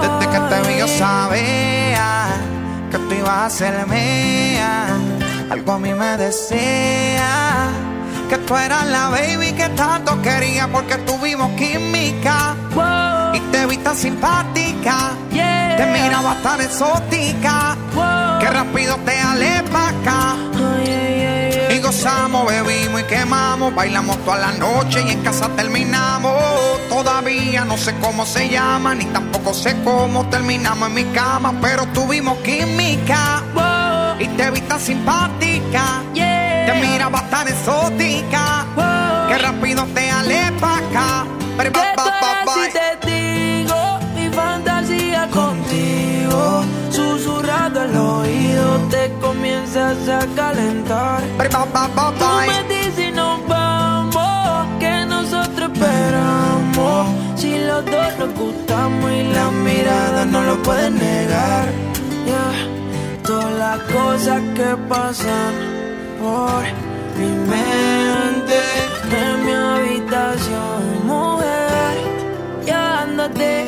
[0.04, 2.28] Desde que te vi yo sabía
[2.92, 4.88] que tú ibas a ser mía.
[5.50, 7.49] Algo a mí me decía
[8.30, 12.56] que tú eras la baby que tanto quería porque tuvimos química.
[13.34, 17.76] Y te vi tan simpática, te miraba tan exótica,
[18.40, 20.36] que rápido te alé pa' acá.
[21.72, 26.34] Y gozamos, bebimos y quemamos, bailamos toda la noche y en casa terminamos.
[26.88, 31.86] Todavía no sé cómo se llama, ni tampoco sé cómo terminamos en mi cama, pero
[31.88, 33.44] tuvimos química.
[34.20, 36.04] Y te vi tan simpática,
[36.72, 38.66] te miraba tan exótica,
[39.28, 40.12] que rápido te
[40.60, 41.26] pa' acá.
[41.58, 46.64] Pero tú ba, ba, eras y te digo mi fantasía contigo.
[46.92, 51.22] Susurrado al oído te comienzas a calentar.
[52.20, 57.08] Tú me dices y nos vamos, que nosotros esperamos.
[57.36, 61.68] Si los dos nos gustamos y la mirada no lo pueden negar.
[62.26, 63.24] Yeah.
[63.24, 65.79] Todas las cosas que pasan
[66.22, 66.64] por
[67.18, 68.60] mi mente
[69.12, 71.98] en mi habitación, mujer.
[72.66, 73.68] Ya ándate.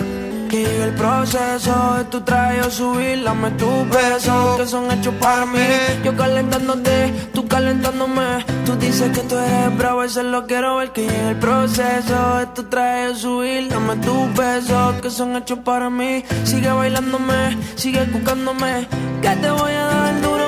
[0.50, 5.46] Que llegue el proceso de tu traje subir, dame tus besos que son hechos para
[5.46, 5.66] mí.
[6.04, 8.44] Yo calentándote, tú calentándome.
[8.66, 10.92] Tú dices que tú eres bravo, eso lo quiero ver.
[10.92, 15.90] Que llegue el proceso de tu traje subir, dame tus besos que son hechos para
[15.90, 16.26] mí.
[16.44, 18.90] Sigue bailándome, sigue buscándome.
[19.22, 20.41] Que te voy a dar duro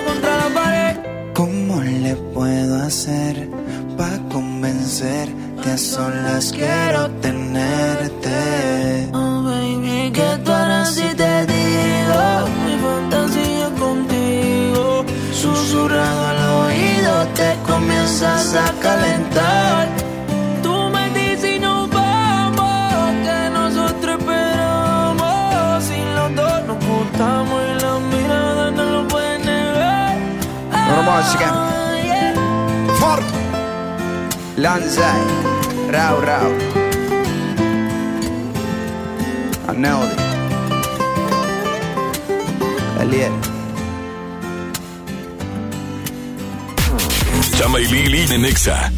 [2.93, 3.49] hacer
[3.97, 5.71] para convencerte?
[5.71, 9.09] A solas quiero tenerte.
[9.13, 12.23] Oh, baby, que tú eres y te digo
[12.65, 15.05] mi fantasía contigo.
[15.31, 19.87] Susurrado al oído te comienzas a calentar.
[20.61, 25.83] Tú me dices vamos, que nosotros esperamos.
[25.87, 30.17] Si los dos nos gustamos y la mirada no lo pueden negar.
[33.13, 33.25] Fork.
[34.57, 35.21] Lanzai.
[35.91, 36.51] Rau, rau.
[39.67, 40.15] Aneldi.
[43.01, 43.33] Eliel.
[47.57, 48.91] Chama y Lili en Nexa.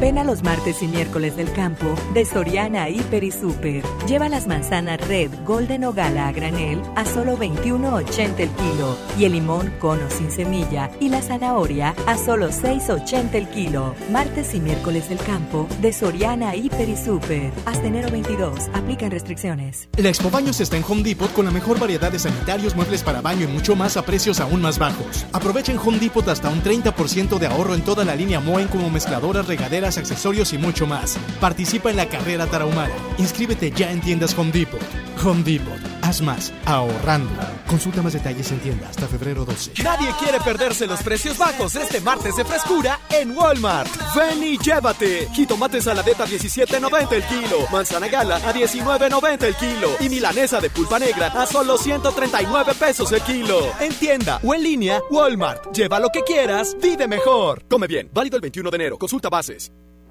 [0.00, 3.82] Ven a los martes y miércoles del campo de Soriana Hiper y Super.
[4.06, 9.24] Lleva las manzanas Red, Golden o Gala a granel a solo 21.80 el kilo y
[9.24, 13.94] el limón cono sin semilla y la zanahoria a solo 6.80 el kilo.
[14.12, 17.50] Martes y miércoles del campo de Soriana Hiper y Super.
[17.64, 18.68] Hasta enero 22.
[18.74, 19.88] Aplican restricciones.
[19.96, 23.22] La Expo Baños está en Home Depot con la mejor variedad de sanitarios, muebles para
[23.22, 25.24] baño y mucho más a precios aún más bajos.
[25.32, 28.90] Aprovecha en Home Depot hasta un 30% de ahorro en toda la línea Moen como
[28.90, 31.16] mezcladoras, regaderas, accesorios y mucho más.
[31.40, 32.94] Participa en la carrera tarahumara.
[33.18, 34.80] Inscríbete ya en tiendas Home Depot.
[35.24, 35.80] Home Depot.
[36.02, 37.30] Haz más ahorrando.
[37.66, 39.82] Consulta más detalles en tienda hasta febrero 12.
[39.82, 43.90] Nadie quiere perderse los precios bajos este martes de frescura en Walmart.
[44.14, 45.28] Ven y llévate.
[45.32, 47.58] Jitomate saladeta 17.90 el kilo.
[47.72, 49.90] Manzana gala a 19.90 el kilo.
[50.00, 53.60] Y milanesa de pulpa negra a solo 139 pesos el kilo.
[53.80, 55.74] En tienda o en línea, Walmart.
[55.74, 57.64] Lleva lo que quieras, vive mejor.
[57.68, 58.10] Come bien.
[58.12, 58.98] Válido el 21 de enero.
[58.98, 59.72] Consulta bases.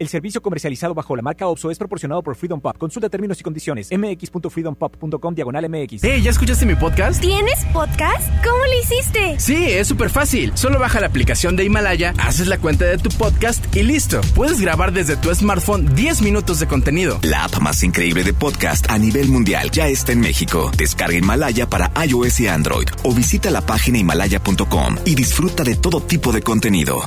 [0.00, 2.74] El servicio comercializado bajo la marca OPSO es proporcionado por Freedom Pop.
[2.78, 3.90] Consulta términos y condiciones.
[3.92, 6.00] mx.freedompop.com diagonal mx.
[6.02, 7.20] Hey, ¿ya escuchaste mi podcast?
[7.20, 8.26] ¿Tienes podcast?
[8.42, 9.38] ¿Cómo lo hiciste?
[9.38, 10.52] Sí, es súper fácil.
[10.54, 14.22] Solo baja la aplicación de Himalaya, haces la cuenta de tu podcast y listo.
[14.34, 17.18] Puedes grabar desde tu smartphone 10 minutos de contenido.
[17.20, 20.70] La app más increíble de podcast a nivel mundial ya está en México.
[20.78, 26.00] Descarga Himalaya para iOS y Android o visita la página himalaya.com y disfruta de todo
[26.00, 27.06] tipo de contenido.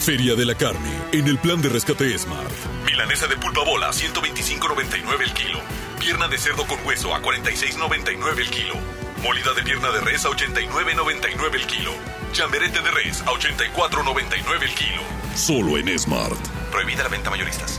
[0.00, 2.50] Feria de la carne en el plan de rescate Smart.
[2.86, 5.58] Milanesa de pulpa bola 125.99 el kilo.
[5.98, 8.74] Pierna de cerdo con hueso a 46.99 el kilo.
[9.22, 11.92] Molida de pierna de res a 89.99 el kilo.
[12.32, 15.02] Chamberete de res a 84.99 el kilo.
[15.36, 16.40] Solo en Smart.
[16.72, 17.78] Prohibida la venta mayoristas.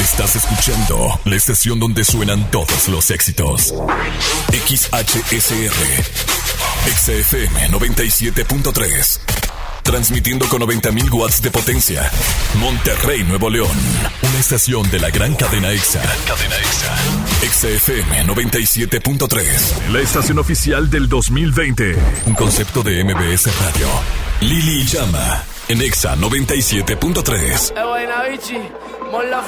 [0.00, 3.72] Estás escuchando la estación donde suenan todos los éxitos.
[4.50, 6.04] XHSR.
[6.86, 9.20] XFM 97.3.
[9.82, 12.10] Transmitiendo con 90.000 watts de potencia.
[12.58, 13.76] Monterrey, Nuevo León.
[14.22, 16.00] Una estación de la gran cadena EXA.
[16.26, 16.96] Cadena EXA.
[17.52, 19.90] XFM 97.3.
[19.92, 21.96] La estación oficial del 2020.
[22.26, 23.88] Un concepto de MBS Radio.
[24.40, 25.44] Lili Llama.
[25.68, 28.95] En EXA 97.3.
[29.06, 29.40] Eh, buena,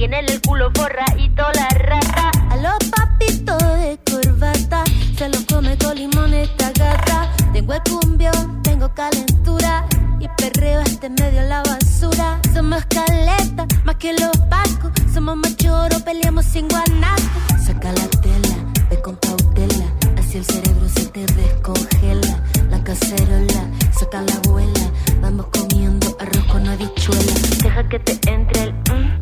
[0.00, 2.30] Tienen el culo forradito la rata.
[2.48, 4.82] A los papitos de corbata.
[5.14, 7.30] Se los come con limón esta gata.
[7.52, 9.84] Tengo el cumbión, tengo calentura.
[10.18, 12.40] Y perreo este medio la basura.
[12.54, 14.90] Somos caleta, más que los pacos.
[15.12, 17.22] Somos machoros, peleamos sin guanaco.
[17.62, 18.56] Saca la tela,
[18.88, 19.84] ve con cautela.
[20.18, 22.42] Así el cerebro se te descongela.
[22.70, 24.90] La cacerola, saca la abuela.
[25.20, 27.32] Vamos comiendo arroz con habichuela.
[27.62, 29.19] Deja que te entre el mm.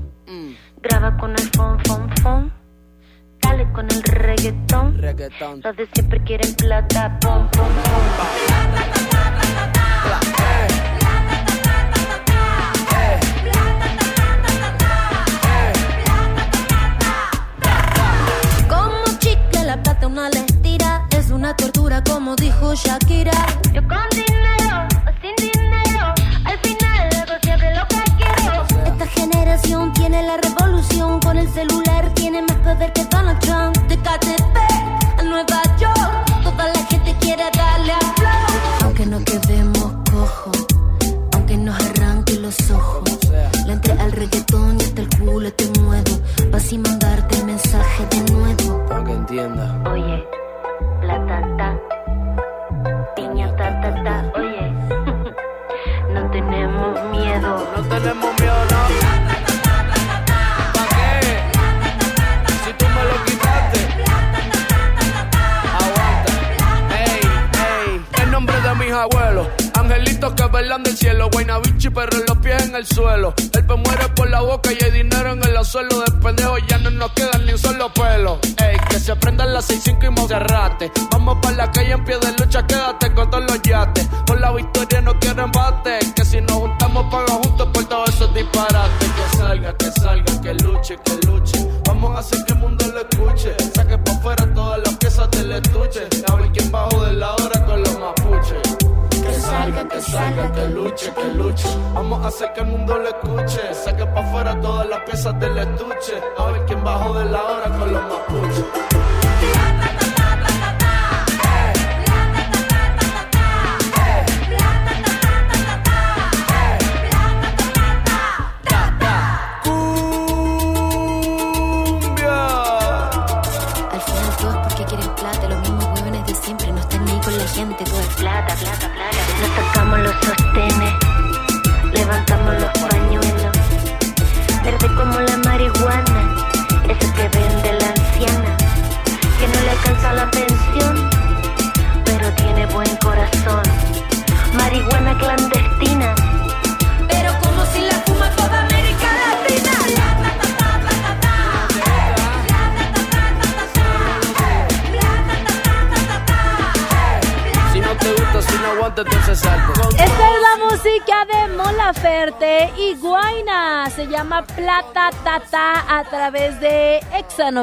[0.80, 2.52] Graba con el fon, fon, fon.
[3.42, 5.00] Dale con el reggaetón.
[5.00, 7.48] Los de siempre quieren plata, pum.
[18.68, 23.32] Como chicle la plata una le tira Es una tortura como dijo Shakira
[23.72, 25.67] Yo con dinero o sin dinero,
[29.18, 31.18] generación tiene la revolución.
[31.20, 33.17] Con el celular tiene más poder que Donald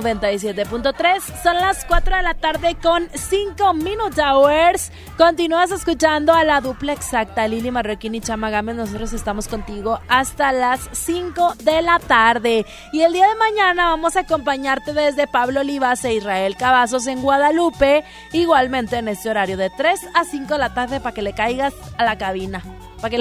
[0.02, 1.44] 97.3.
[1.44, 4.92] Son las 4 de la tarde con 5 Minute Hours.
[5.18, 8.76] Continúas escuchando a la dupla exacta, Lili Marroquín y Chama Gámez.
[8.76, 12.66] Nosotros estamos contigo hasta las 5 de la tarde.
[12.92, 17.22] Y el día de mañana vamos a acompañarte desde Pablo Olivas e Israel Cavazos en
[17.22, 18.04] Guadalupe.
[18.34, 21.74] Igualmente en este horario de 3 a 5 de la tarde para que le caigas
[21.98, 22.62] a la cabina.
[22.98, 23.18] Para que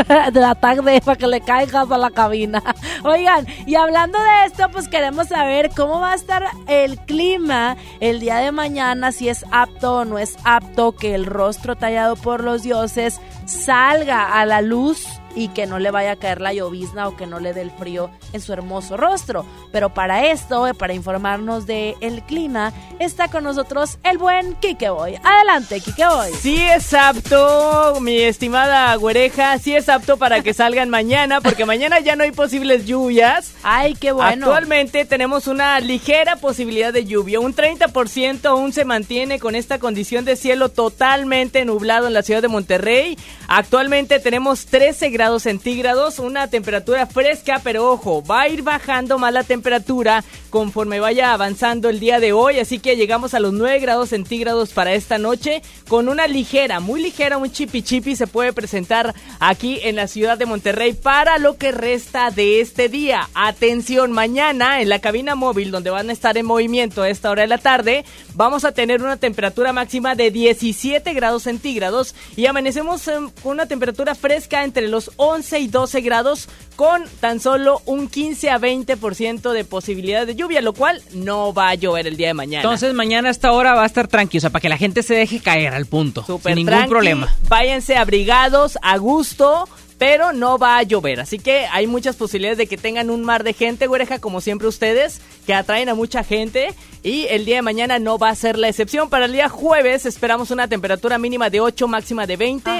[0.32, 2.62] de la tarde para que le caigas a la cabina.
[3.04, 8.20] Oigan, y hablando de esto, pues queremos saber cómo va a estar el clima el
[8.20, 12.42] día de mañana, si es apto o no es apto que el rostro tallado por
[12.42, 17.08] los dioses salga a la luz y que no le vaya a caer la llovizna
[17.08, 19.44] o que no le dé el frío en su hermoso rostro.
[19.72, 25.16] Pero para esto, para informarnos de el clima, está con nosotros el buen Kike Boy.
[25.22, 26.32] Adelante, Kike Boy.
[26.40, 32.00] Sí es apto, mi estimada güereja, sí es apto para que salgan mañana, porque mañana
[32.00, 33.54] ya no hay posibles lluvias.
[33.62, 34.46] Ay, qué bueno.
[34.46, 40.24] Actualmente tenemos una ligera posibilidad de lluvia, un 30% aún se mantiene con esta condición
[40.24, 43.16] de cielo totalmente nublado en la ciudad de Monterrey.
[43.48, 49.32] Actualmente tenemos 13 grados centígrados, una temperatura fresca, pero ojo, va a ir bajando más
[49.34, 53.78] la temperatura conforme vaya avanzando el día de hoy, así que llegamos a los 9
[53.80, 58.52] grados centígrados para esta noche con una ligera, muy ligera, un chipi chipi se puede
[58.54, 63.28] presentar aquí en la ciudad de Monterrey para lo que resta de este día.
[63.34, 67.42] Atención, mañana en la cabina móvil donde van a estar en movimiento a esta hora
[67.42, 68.04] de la tarde,
[68.34, 73.02] vamos a tener una temperatura máxima de 17 grados centígrados y amanecemos
[73.42, 78.50] con una temperatura fresca entre los 11 y 12 grados con tan solo un 15
[78.50, 82.34] a 20% de posibilidad de lluvia, lo cual no va a llover el día de
[82.34, 82.62] mañana.
[82.62, 85.02] Entonces mañana a esta hora va a estar tranquilo, o sea, para que la gente
[85.02, 87.34] se deje caer al punto, Súper sin ningún tranqui, problema.
[87.48, 89.68] Váyanse abrigados, a gusto.
[90.00, 93.44] Pero no va a llover, así que hay muchas posibilidades de que tengan un mar
[93.44, 96.72] de gente, güereja, como siempre ustedes, que atraen a mucha gente.
[97.02, 99.10] Y el día de mañana no va a ser la excepción.
[99.10, 102.70] Para el día jueves esperamos una temperatura mínima de 8, máxima de 20.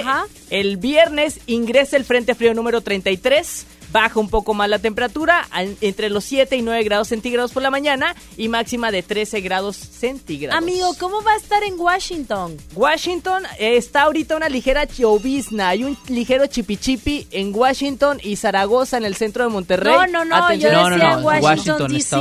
[0.48, 5.76] El viernes ingresa el Frente Frío número 33 baja un poco más la temperatura, al-
[5.80, 9.76] entre los 7 y 9 grados centígrados por la mañana y máxima de 13 grados
[9.76, 10.56] centígrados.
[10.56, 12.56] Amigo, ¿cómo va a estar en Washington?
[12.74, 18.96] Washington eh, está ahorita una ligera llovizna, hay un ligero chipichipi en Washington y Zaragoza
[18.96, 19.92] en el centro de Monterrey.
[19.92, 22.16] No, no, no, yo decía en Washington, D.C.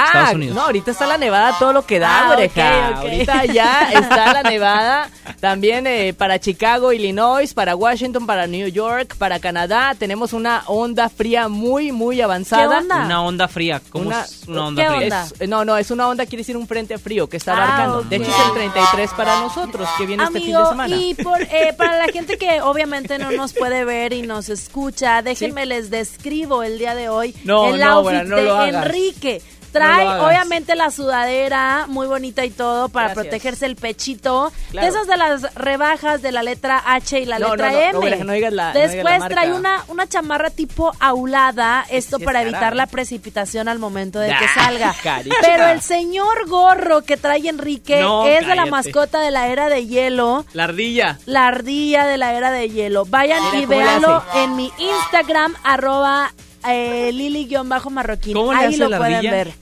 [0.00, 0.54] Ah, Estados Unidos.
[0.56, 2.90] no, ahorita está la nevada todo lo que da, Ah, oreja.
[2.90, 3.02] ok, ok.
[3.04, 5.10] Ahorita ya está la nevada.
[5.40, 9.94] También eh, para Chicago, Illinois, para Washington, para New York, para Canadá.
[9.98, 12.68] Tenemos una onda fría muy, muy avanzada.
[12.68, 13.04] ¿Qué onda?
[13.04, 13.80] Una onda fría.
[13.90, 15.02] ¿Cómo Una- es una onda ¿Qué fría?
[15.04, 15.28] onda?
[15.40, 18.02] Es- no, no, es una onda, quiere decir un frente frío que está Ah, abarcando.
[18.02, 20.96] De hecho, es el 33 para nosotros, que viene este fin de Amigo, semana.
[20.96, 25.22] y por, eh, para la gente que obviamente no nos puede ver y nos escucha,
[25.22, 28.56] déjenme les describo el día de hoy No, el no, outfit Bora, no de lo
[28.56, 28.86] hagas.
[28.86, 29.42] Enrique.
[29.72, 33.24] Trae obviamente la sudadera muy bonita y todo para Gracias.
[33.26, 34.52] protegerse el pechito.
[34.70, 34.84] Claro.
[34.86, 37.80] De esas de las rebajas de la letra H y la No, letra no, no,
[37.82, 37.92] M.
[37.92, 42.18] no, Bora, no digas la- no digas Después trae una, una chamarra tipo aulada, esto
[42.18, 44.94] Sí, para es evitar la precipitación al momento de que salga.
[45.42, 49.68] Pero el señor gorro que trae Enrique No, es de la mascota de la era
[49.68, 50.44] de hielo.
[50.52, 51.18] La ardilla.
[51.26, 53.04] La ardilla de la era de hielo.
[53.06, 56.32] Vayan Mira y véanlo en mi Instagram, arroba
[56.68, 58.34] eh, Lili-marroquín.
[58.34, 59.30] ¿Cómo le Ahí hace lo la pueden ardilla?
[59.30, 59.52] ver.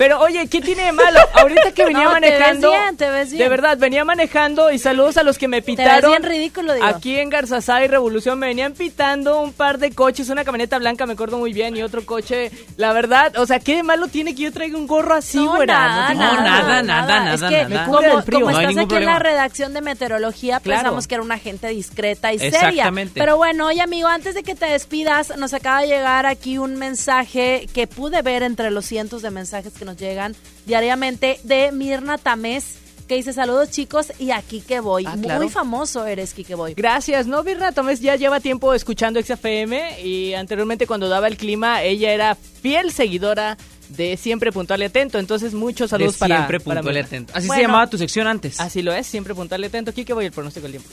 [0.00, 1.20] Pero oye, ¿qué tiene de malo?
[1.34, 2.70] Ahorita que venía No, te ves manejando.
[2.70, 3.42] bien, te ves bien.
[3.42, 6.10] De verdad, venía manejando y saludos a los que me Te ves pitaron.
[6.12, 6.86] bien ridículo, digo.
[6.86, 11.04] Aquí en Garzazá y Revolución me venían pitando un par de coches, una camioneta blanca,
[11.04, 12.50] me acuerdo muy bien, y otro coche.
[12.78, 15.56] La verdad, o sea, ¿qué de malo tiene que yo traiga un gorro así, No,
[15.56, 15.74] güera?
[15.74, 17.84] nada, No, nada, nada, Es nada, que nada.
[17.86, 18.40] Me cubre como, del frío.
[18.40, 20.80] como No hay estás aquí en la redacción de meteorología, Claro.
[20.80, 22.68] pensamos que era una gente discreta y seria.
[22.68, 23.20] Exactamente.
[23.20, 26.76] Pero bueno, oye amigo, antes de que te despidas, nos acaba de llegar aquí un
[26.76, 30.34] mensaje que pude ver entre los cientos de mensajes que nos llegan
[30.66, 32.76] diariamente de Mirna Tamés.
[33.08, 35.04] Que dice saludos chicos y aquí que voy.
[35.04, 36.74] Ah, Muy famoso eres, Kike Boy.
[36.74, 41.82] Gracias, no, Virna Tomés ya lleva tiempo escuchando XFM y anteriormente cuando daba el clima,
[41.82, 43.58] ella era fiel seguidora
[43.88, 47.06] de Siempre Puntual y Atento, entonces muchos saludos De para siempre para puntual y Mirna.
[47.08, 47.32] atento.
[47.36, 47.58] Así Bueno.
[47.60, 48.60] se llamaba tu sección antes.
[48.60, 49.90] Así lo es, Siempre Puntual y Atento.
[49.90, 50.88] Aquí que voy el pronóstico del tiempo.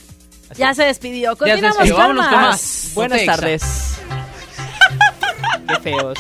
[0.50, 0.60] Así.
[0.60, 1.34] Ya se despidió.
[1.34, 1.96] Ya se Continuamos despidió.
[2.08, 2.30] con más.
[2.32, 2.92] con más.
[2.96, 4.27] Buenas Ponte exa.
[5.68, 6.18] Qué feos.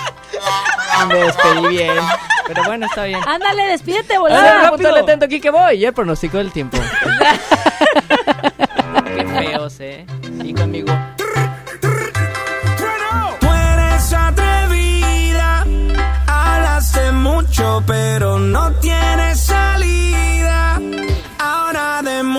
[1.07, 1.95] Me despedí bien.
[2.47, 3.19] Pero bueno, está bien.
[3.27, 4.15] Ándale, despídete,
[4.69, 5.75] Puntual y Atento, aquí que voy.
[5.75, 6.77] Y el pronóstico del tiempo.
[9.15, 10.05] Qué feos, eh.
[10.43, 10.93] Y conmigo.
[11.81, 15.65] Tú eres atrevida,
[16.27, 19.26] hablaste mucho, pero no tienes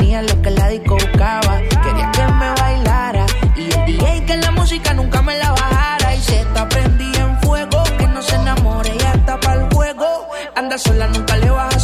[0.00, 1.60] tenía lo que la disco buscaba.
[1.82, 6.14] Quería que me bailara y el DJ que la música nunca me la bajara.
[6.14, 10.28] Y se está prendí en fuego, que no se enamore y hasta para el juego.
[10.56, 11.79] Anda sola, nunca le baja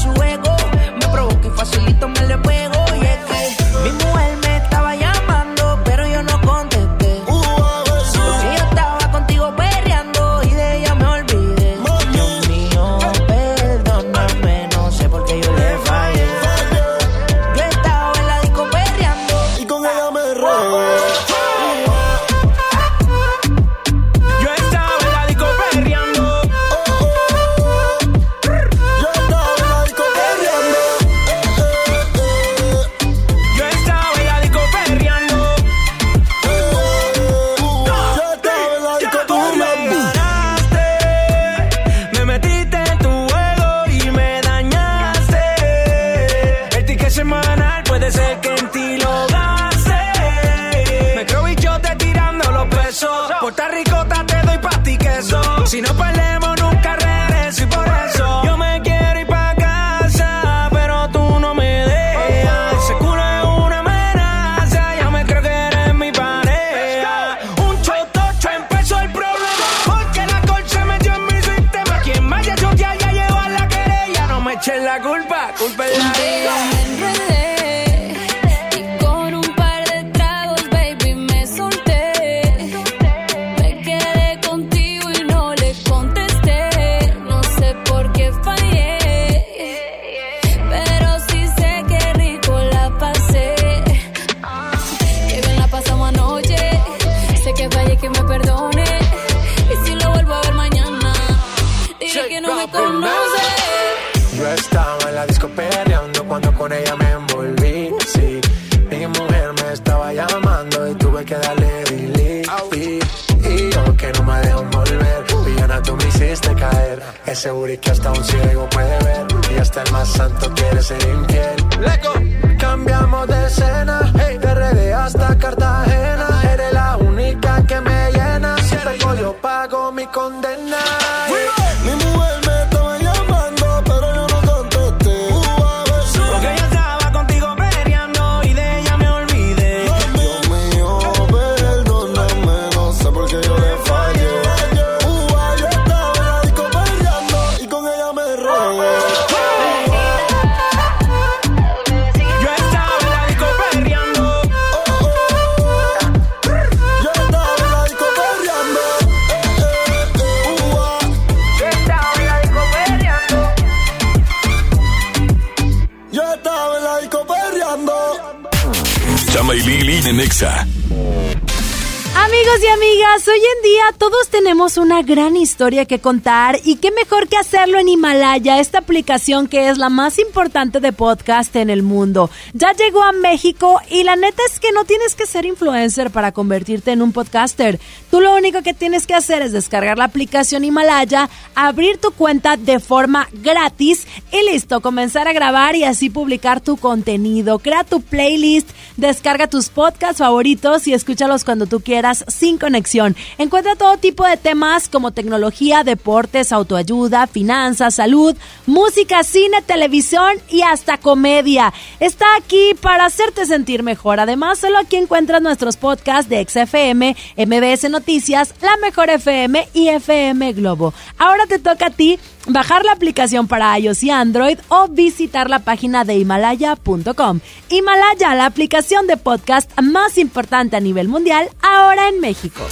[174.97, 179.69] una gran historia que contar y qué mejor que hacerlo en Himalaya, esta aplicación que
[179.69, 182.31] es la más importante de podcast en el mundo.
[182.55, 186.33] Ya llegó a México y la neta es que no tienes que ser influencer para
[186.33, 187.79] convertirte en un podcaster.
[188.11, 192.57] Tú lo único que tienes que hacer es descargar la aplicación Himalaya, abrir tu cuenta
[192.57, 197.59] de forma gratis y listo, comenzar a grabar y así publicar tu contenido.
[197.59, 203.17] Crea tu playlist, descarga tus podcasts favoritos y escúchalos cuando tú quieras sin conexión.
[203.39, 210.61] Encuentra todo tipo de temas como tecnología, deportes, autoayuda, finanzas, salud, música, cine, televisión y
[210.63, 211.73] hasta comedia.
[212.01, 214.21] Está aquí para hacerte sentir mejor.
[214.21, 220.53] Además, solo aquí encuentras nuestros podcasts de XFM, MBS Noticias, La Mejor FM y FM
[220.53, 220.93] Globo.
[221.17, 225.61] Ahora te toca a ti bajar la aplicación para iOS y Android o visitar la
[225.61, 227.41] página de himalaya.com.
[227.69, 232.63] Himalaya, la aplicación de podcast más importante a nivel mundial, ahora en México.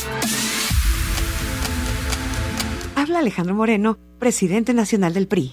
[2.96, 5.52] Habla Alejandro Moreno, presidente nacional del PRI.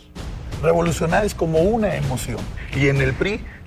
[0.62, 2.40] Revolucionar es como una emoción.
[2.76, 3.42] Y en el PRI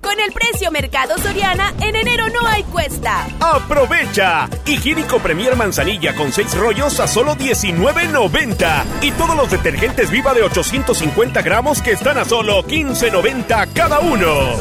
[0.00, 3.26] Con el precio Mercado Soriana, en enero no hay cuesta.
[3.38, 4.48] ¡Aprovecha!
[4.64, 8.84] Higiénico Premier Manzanilla con 6 rollos a solo $19.90.
[9.02, 14.56] Y todos los detergentes Viva de 850 gramos que están a solo $15.90 cada uno.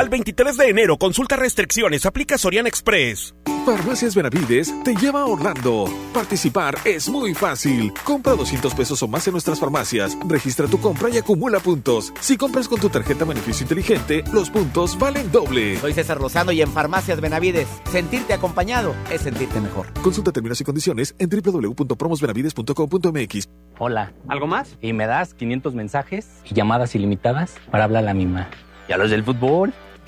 [0.00, 3.34] Al 23 de enero, consulta restricciones, aplica Soriana Express.
[3.66, 5.84] Farmacias Benavides te lleva a Orlando.
[6.14, 7.92] Participar es muy fácil.
[8.02, 10.16] Compra 200 pesos o más en nuestras farmacias.
[10.26, 12.14] Registra tu compra y acumula puntos.
[12.20, 15.76] Si compras con tu tarjeta Beneficio Inteligente, los puntos valen doble.
[15.80, 19.92] Soy César Lozano y en Farmacias Benavides, sentirte acompañado es sentirte mejor.
[20.02, 23.48] Consulta términos y condiciones en www.promosbenavides.com.mx.
[23.78, 24.78] Hola, ¿algo más?
[24.80, 28.48] Y me das 500 mensajes y llamadas ilimitadas para hablar a la misma.
[28.88, 29.74] ¿Y a los del fútbol?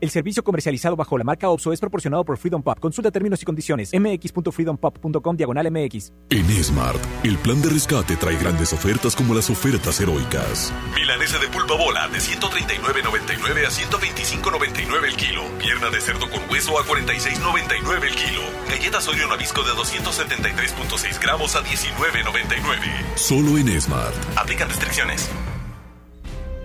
[0.00, 2.78] El servicio comercializado bajo la marca OPSO es proporcionado por Freedom Pop.
[2.80, 3.90] Consulta términos y condiciones.
[3.92, 6.12] mx.freedompop.com diagonal mx.
[6.30, 10.72] En Smart, el plan de rescate trae grandes ofertas como las ofertas heroicas.
[10.94, 15.42] Milanesa de pulpa bola de 139.99 a 125.99 el kilo.
[15.58, 18.42] Pierna de cerdo con hueso a 46.99 el kilo.
[18.70, 23.16] Galletas Oreo Nabisco de 273.6 gramos a 19.99.
[23.16, 24.14] Solo en Smart.
[24.36, 25.30] Aplican restricciones.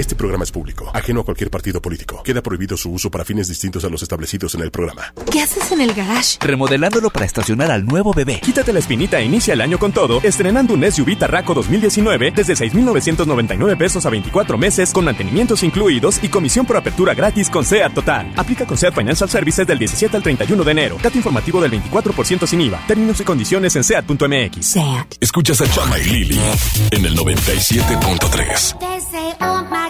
[0.00, 2.22] Este programa es público, ajeno a cualquier partido político.
[2.22, 5.12] Queda prohibido su uso para fines distintos a los establecidos en el programa.
[5.30, 6.38] ¿Qué haces en el garage?
[6.40, 8.40] Remodelándolo para estacionar al nuevo bebé.
[8.40, 12.56] Quítate la espinita e inicia el año con todo, estrenando un SUV Tarraco 2019 desde
[12.56, 17.92] 6,999 pesos a 24 meses con mantenimientos incluidos y comisión por apertura gratis con SEAT
[17.92, 18.32] Total.
[18.38, 20.96] Aplica con SEAT Financial Services del 17 al 31 de enero.
[21.02, 22.80] Dato informativo del 24% sin IVA.
[22.86, 24.64] Términos y condiciones en SEAT.mx.
[24.64, 25.16] SEAT.
[25.20, 26.40] Escuchas a Chama y Lili
[26.90, 29.89] en el 97.3.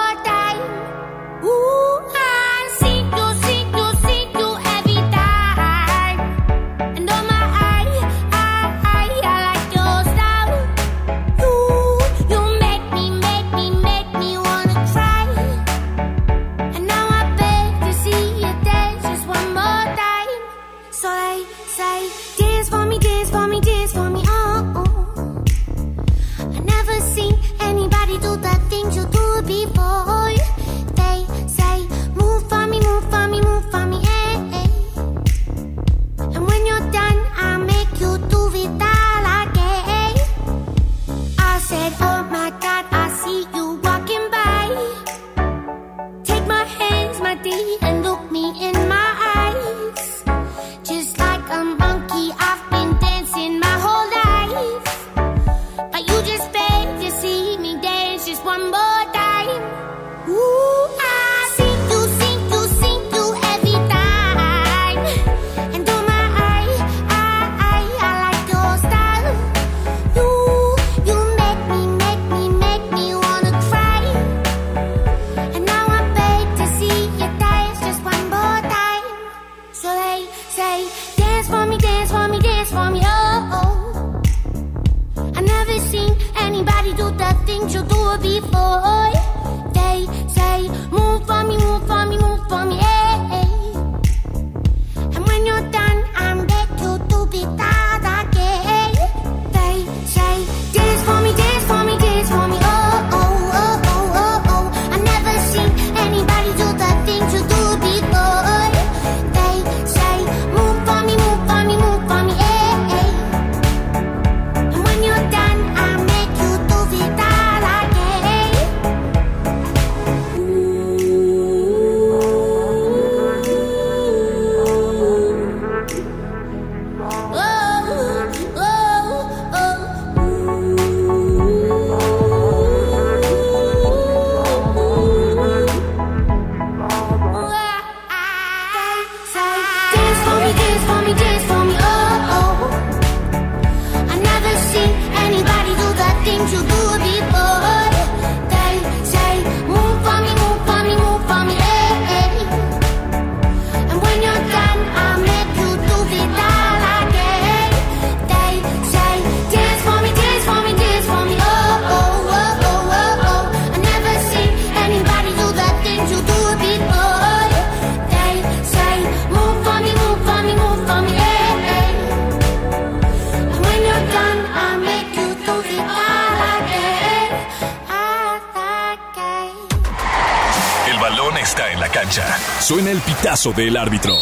[183.41, 184.15] Pitazo del árbitro.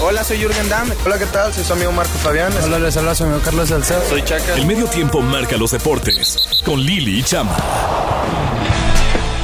[0.00, 0.88] Hola, soy Jürgen Damm.
[1.04, 1.52] Hola, ¿qué tal?
[1.52, 2.52] Soy su amigo Marco Fabián.
[2.62, 4.00] Hola, les habla su amigo Carlos Salcedo.
[4.08, 4.54] Soy Chaca.
[4.54, 6.62] El medio tiempo marca los deportes.
[6.64, 7.56] Con Lili y Chama.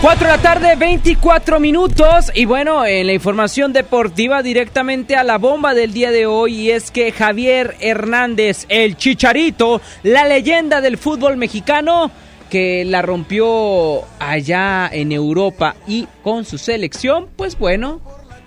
[0.03, 2.31] 4 de la tarde, 24 minutos.
[2.35, 6.55] Y bueno, en la información deportiva directamente a la bomba del día de hoy.
[6.55, 12.11] Y es que Javier Hernández, el chicharito, la leyenda del fútbol mexicano,
[12.51, 18.01] que la rompió allá en Europa y con su selección, pues bueno,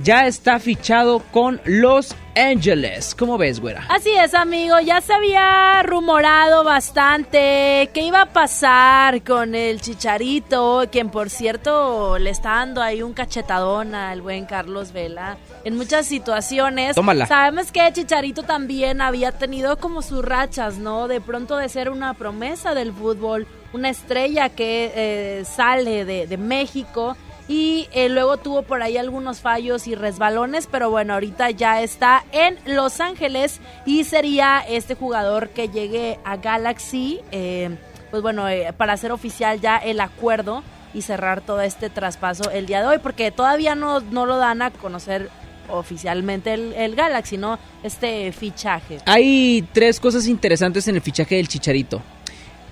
[0.03, 3.15] ya está fichado con Los Ángeles.
[3.15, 3.85] ¿Cómo ves, güera?
[3.89, 4.79] Así es, amigo.
[4.81, 12.17] Ya se había rumorado bastante qué iba a pasar con el Chicharito, quien por cierto
[12.17, 16.95] le está dando ahí un cachetadón al buen Carlos Vela en muchas situaciones.
[16.95, 17.25] Tómala.
[17.25, 21.07] Sabemos que Chicharito también había tenido como sus rachas, ¿no?
[21.07, 26.37] De pronto de ser una promesa del fútbol, una estrella que eh, sale de, de
[26.37, 27.15] México
[27.47, 32.23] y eh, luego tuvo por ahí algunos fallos y resbalones, pero bueno, ahorita ya está
[32.31, 37.75] en Los Ángeles y sería este jugador que llegue a Galaxy, eh,
[38.11, 40.63] pues bueno, eh, para hacer oficial ya el acuerdo
[40.93, 44.61] y cerrar todo este traspaso el día de hoy, porque todavía no, no lo dan
[44.61, 45.29] a conocer
[45.69, 47.57] oficialmente el, el Galaxy, ¿no?
[47.83, 48.99] Este fichaje.
[49.05, 52.01] Hay tres cosas interesantes en el fichaje del Chicharito.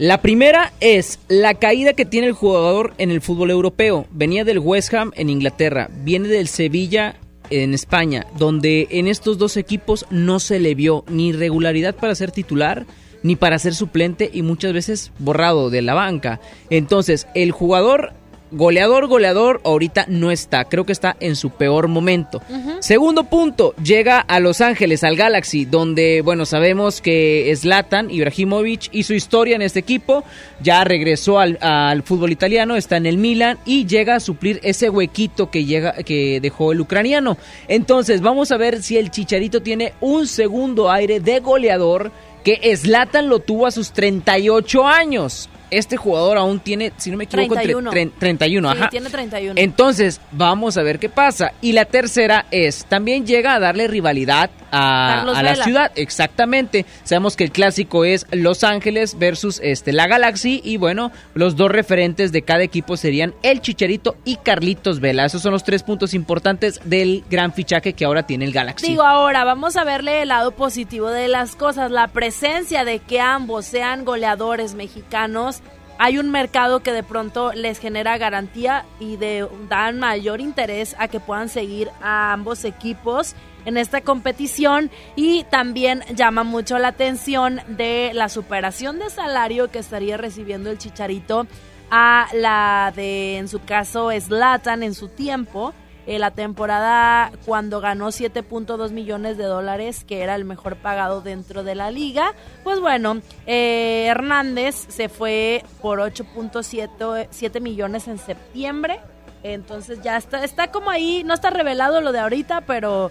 [0.01, 4.07] La primera es la caída que tiene el jugador en el fútbol europeo.
[4.09, 7.17] Venía del West Ham en Inglaterra, viene del Sevilla
[7.51, 12.31] en España, donde en estos dos equipos no se le vio ni regularidad para ser
[12.31, 12.87] titular,
[13.21, 16.41] ni para ser suplente y muchas veces borrado de la banca.
[16.71, 18.13] Entonces, el jugador
[18.51, 20.65] goleador, goleador, ahorita no está.
[20.65, 22.41] Creo que está en su peor momento.
[22.79, 29.13] Segundo punto, llega a Los Ángeles, al Galaxy, donde, bueno, sabemos que Zlatan Ibrahimovic hizo
[29.13, 30.23] historia en este equipo,
[30.61, 34.89] ya regresó al, al fútbol italiano, está en el Milan y llega a suplir ese
[34.89, 37.37] huequito que, llega, que dejó el ucraniano.
[37.67, 42.11] Entonces, vamos a ver si el Chicharito tiene un segundo aire de goleador
[42.43, 45.49] que Zlatan lo tuvo a sus 38 años.
[45.71, 47.91] Este jugador aún tiene, si no me equivoco, tre- 31.
[47.91, 48.89] tre- 31, Sí, ajá.
[48.89, 49.53] tiene 31.
[49.59, 51.53] Entonces, vamos a ver qué pasa.
[51.61, 55.91] Y la tercera es, también llega a darle rivalidad a, a la ciudad.
[55.95, 56.85] Exactamente.
[57.03, 60.61] Sabemos que el clásico es Los Ángeles versus este, la Galaxy.
[60.63, 65.25] Y bueno, los dos referentes de cada equipo serían el Chicharito y Carlitos Vela.
[65.25, 68.87] Esos son los tres puntos importantes del gran fichaje que ahora tiene el Galaxy.
[68.87, 71.91] Digo, ahora vamos a verle el lado positivo de las cosas.
[71.91, 75.60] La presencia de que ambos sean goleadores mexicanos.
[76.03, 81.07] Hay un mercado que de pronto les genera garantía y de, dan mayor interés a
[81.07, 87.61] que puedan seguir a ambos equipos en esta competición y también llama mucho la atención
[87.67, 91.45] de la superación de salario que estaría recibiendo el Chicharito
[91.91, 95.71] a la de, en su caso, Slatan en su tiempo.
[96.11, 101.63] Eh, la temporada cuando ganó 7.2 millones de dólares, que era el mejor pagado dentro
[101.63, 102.33] de la liga.
[102.65, 108.99] Pues bueno, eh, Hernández se fue por 8.7 7 millones en septiembre.
[109.41, 113.09] Entonces ya está, está como ahí, no está revelado lo de ahorita, pero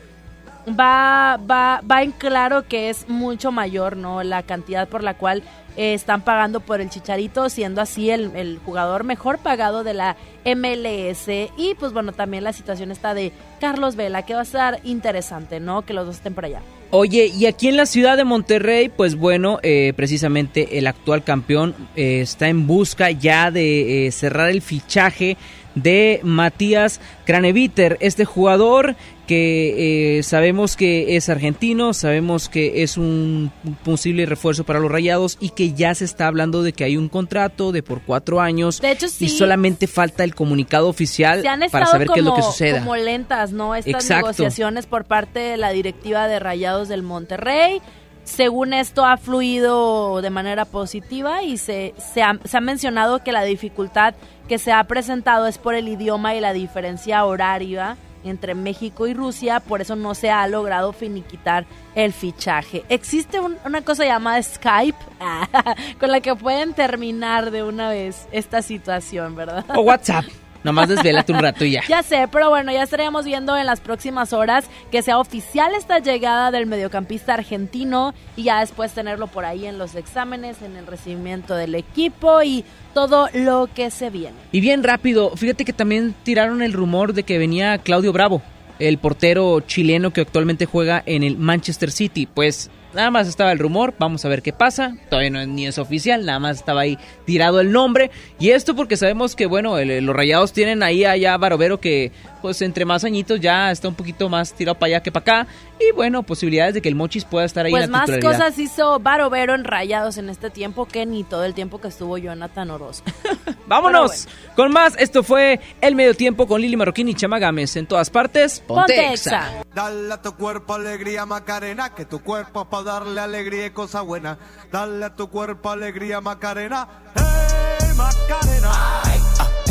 [0.68, 4.22] va, va, va en claro que es mucho mayor, ¿no?
[4.22, 5.42] La cantidad por la cual
[5.76, 10.16] eh, están pagando por el Chicharito, siendo así el, el jugador mejor pagado de la
[10.44, 11.28] MLS.
[11.56, 15.60] Y pues bueno, también la situación está de Carlos Vela, que va a estar interesante,
[15.60, 15.82] ¿no?
[15.82, 16.60] Que los dos estén por allá.
[16.92, 21.76] Oye, y aquí en la ciudad de Monterrey, pues bueno, eh, precisamente el actual campeón
[21.94, 25.36] eh, está en busca ya de eh, cerrar el fichaje
[25.74, 28.96] de Matías Craneviter, este jugador
[29.30, 33.52] que eh, sabemos que es argentino, sabemos que es un
[33.84, 37.08] posible refuerzo para los Rayados y que ya se está hablando de que hay un
[37.08, 39.26] contrato de por cuatro años De hecho, sí.
[39.26, 42.80] y solamente falta el comunicado oficial para saber como, qué es lo que suceda.
[42.80, 43.76] como lentas, ¿no?
[43.76, 44.26] Estas Exacto.
[44.26, 47.80] negociaciones por parte de la directiva de Rayados del Monterrey.
[48.24, 53.30] Según esto ha fluido de manera positiva y se, se, ha, se ha mencionado que
[53.30, 54.14] la dificultad
[54.50, 59.14] que se ha presentado es por el idioma y la diferencia horaria entre México y
[59.14, 62.84] Rusia, por eso no se ha logrado finiquitar el fichaje.
[62.88, 64.98] Existe un- una cosa llamada Skype
[66.00, 69.64] con la que pueden terminar de una vez esta situación, ¿verdad?
[69.74, 70.24] O WhatsApp,
[70.64, 71.82] nomás desvélate un rato y ya.
[71.88, 75.98] Ya sé, pero bueno, ya estaríamos viendo en las próximas horas que sea oficial esta
[75.98, 80.86] llegada del mediocampista argentino y ya después tenerlo por ahí en los exámenes, en el
[80.86, 82.64] recibimiento del equipo y
[82.94, 84.36] todo lo que se viene.
[84.52, 88.42] Y bien rápido, fíjate que también tiraron el rumor de que venía Claudio Bravo,
[88.78, 92.26] el portero chileno que actualmente juega en el Manchester City.
[92.26, 94.96] Pues nada más estaba el rumor, vamos a ver qué pasa.
[95.08, 98.10] Todavía no, ni es oficial, nada más estaba ahí tirado el nombre.
[98.38, 102.12] Y esto porque sabemos que, bueno, el- los rayados tienen ahí allá Barovero que,
[102.42, 105.50] pues entre más añitos ya está un poquito más tirado para allá que para acá.
[105.80, 108.38] Y bueno, posibilidades de que el Mochis pueda estar ahí Pues en la más titularidad.
[108.38, 112.18] cosas hizo Barovero en Rayados en este tiempo que ni todo el tiempo que estuvo
[112.18, 113.10] Jonathan Orozco.
[113.66, 114.94] Vámonos con más.
[114.98, 117.76] Esto fue El Medio Tiempo con Lili Marroquín y Chama Gámez.
[117.76, 119.48] En todas partes, ponte, Ponte Exa.
[119.48, 119.64] Exa.
[119.74, 124.02] Dale a tu cuerpo alegría Macarena, que tu cuerpo es para darle alegría y cosa
[124.02, 124.38] buena.
[124.70, 128.72] Dale a tu cuerpo alegría Macarena, hey Macarena.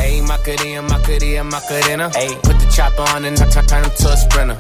[0.02, 2.10] Ayy, Macarena, Macarena, Macarena.
[2.16, 4.58] Ayy, put the chopper on and I turn him to a sprinter.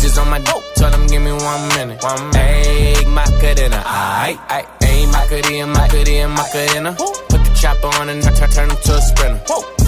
[0.00, 2.02] Just on my dope, tell them give me one minute.
[2.02, 2.66] One minute.
[2.66, 4.66] Ayy, Macarena, aight, aight.
[4.80, 7.29] Ayy, Macarena, Macarena, Macarena.
[7.60, 9.40] Chopper on and I turn turn him to a sprinter.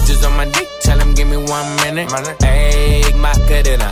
[0.05, 2.07] Just on my dick, tell him give me one minute.
[2.09, 3.91] Ayy, Macarena.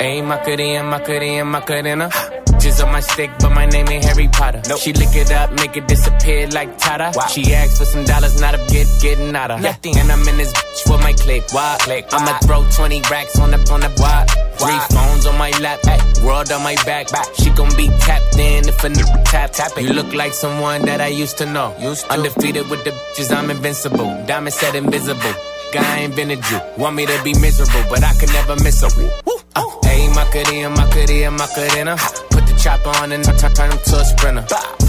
[0.00, 2.10] Ayy, Macarena, Macarena, Macarena.
[2.58, 4.62] Just on my stick, but my name ain't Harry Potter.
[4.78, 7.12] She lick it up, make it disappear like Tata.
[7.28, 9.60] She asked for some dollars, not a bit, getting out of.
[9.60, 9.96] Nothing.
[9.98, 11.42] And I'm in this bitch for my click.
[11.52, 11.76] Why?
[11.80, 12.06] click.
[12.12, 14.26] I'ma throw 20 racks on the on the why?
[14.62, 17.08] Three phones on my lap, ay, world on my back.
[17.34, 19.82] She gon' be tapped in if a nigga tap tap it.
[19.82, 21.74] You look like someone that I used to know.
[21.80, 22.12] Used to.
[22.12, 24.08] Undefeated with the bitches, I'm invincible.
[24.26, 25.34] Diamond said invisible.
[25.72, 26.58] Guy invented you.
[26.78, 29.10] Want me to be miserable, but I can never miss a woo.
[29.54, 31.94] Uh, Ayy, Macarena, Macarena, Macarena.
[32.32, 34.44] Put the chopper on and I turn him to a sprinter.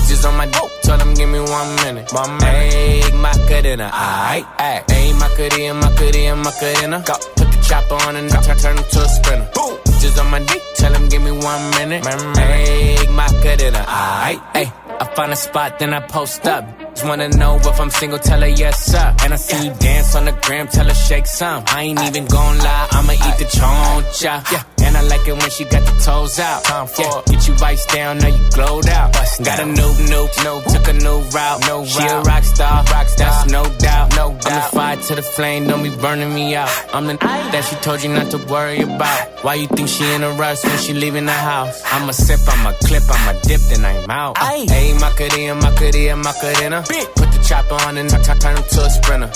[0.08, 2.08] Just on my dope, tell him give me one minute.
[2.08, 2.48] Minute.
[2.56, 4.46] Ayy, Macarena, aight.
[4.88, 6.98] Ayy, Macarena, Macarena, Macarena.
[7.36, 9.50] Put the chopper on and I turn him to a sprinter.
[9.54, 9.80] Boom.
[10.00, 12.04] Just on my dick, tell him give me one minute.
[12.04, 14.72] Ayy, Macarena, aight, ayy.
[15.02, 16.64] I find a spot, then I post up.
[16.94, 19.16] Just wanna know if I'm single, tell her yes, sir.
[19.24, 21.64] And I see you dance on the gram, tell her shake some.
[21.68, 24.52] I ain't even gon' lie, I'ma eat the choncha.
[24.52, 24.64] Yeah.
[24.86, 26.64] And I like it when she got the toes out.
[26.66, 27.22] Time for yeah.
[27.26, 29.14] Get you vice down, now you glowed out.
[29.44, 31.62] got a new, new, new, took a new route.
[31.68, 34.16] No she a rock star, rock star, that's no doubt.
[34.16, 34.46] No doubt.
[34.46, 36.70] I'm the fire to the flame, don't be burning me out.
[36.94, 39.44] I'm the that she told you not to worry about.
[39.44, 41.82] Why you think she in a rush when she leaving the house?
[41.86, 44.36] I'ma sip, I'ma clip, I'ma dip, then I'm out.
[44.36, 46.83] Ayy, Macarena, Macarena, Macarena.
[47.16, 49.32] Put the chopper on and I turn turn him to a sprinter.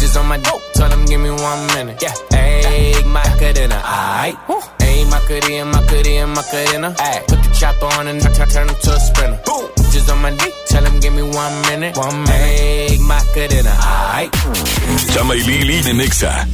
[0.00, 2.02] Just on my dope, tell him give me one minute.
[2.02, 4.36] Yeah, ayy, Macarena, aight.
[4.80, 6.94] Ayy, Macarena, Macarena, Macarena.
[6.98, 9.40] Ayy, put the chopper on and I turn turn him to a sprinter.
[9.92, 11.96] Just on my dick, tell him give me one minute.
[11.96, 12.90] One minute.
[12.90, 14.32] Ayy, Macarena, aight.
[15.12, 16.46] Chama y Lili en Exa.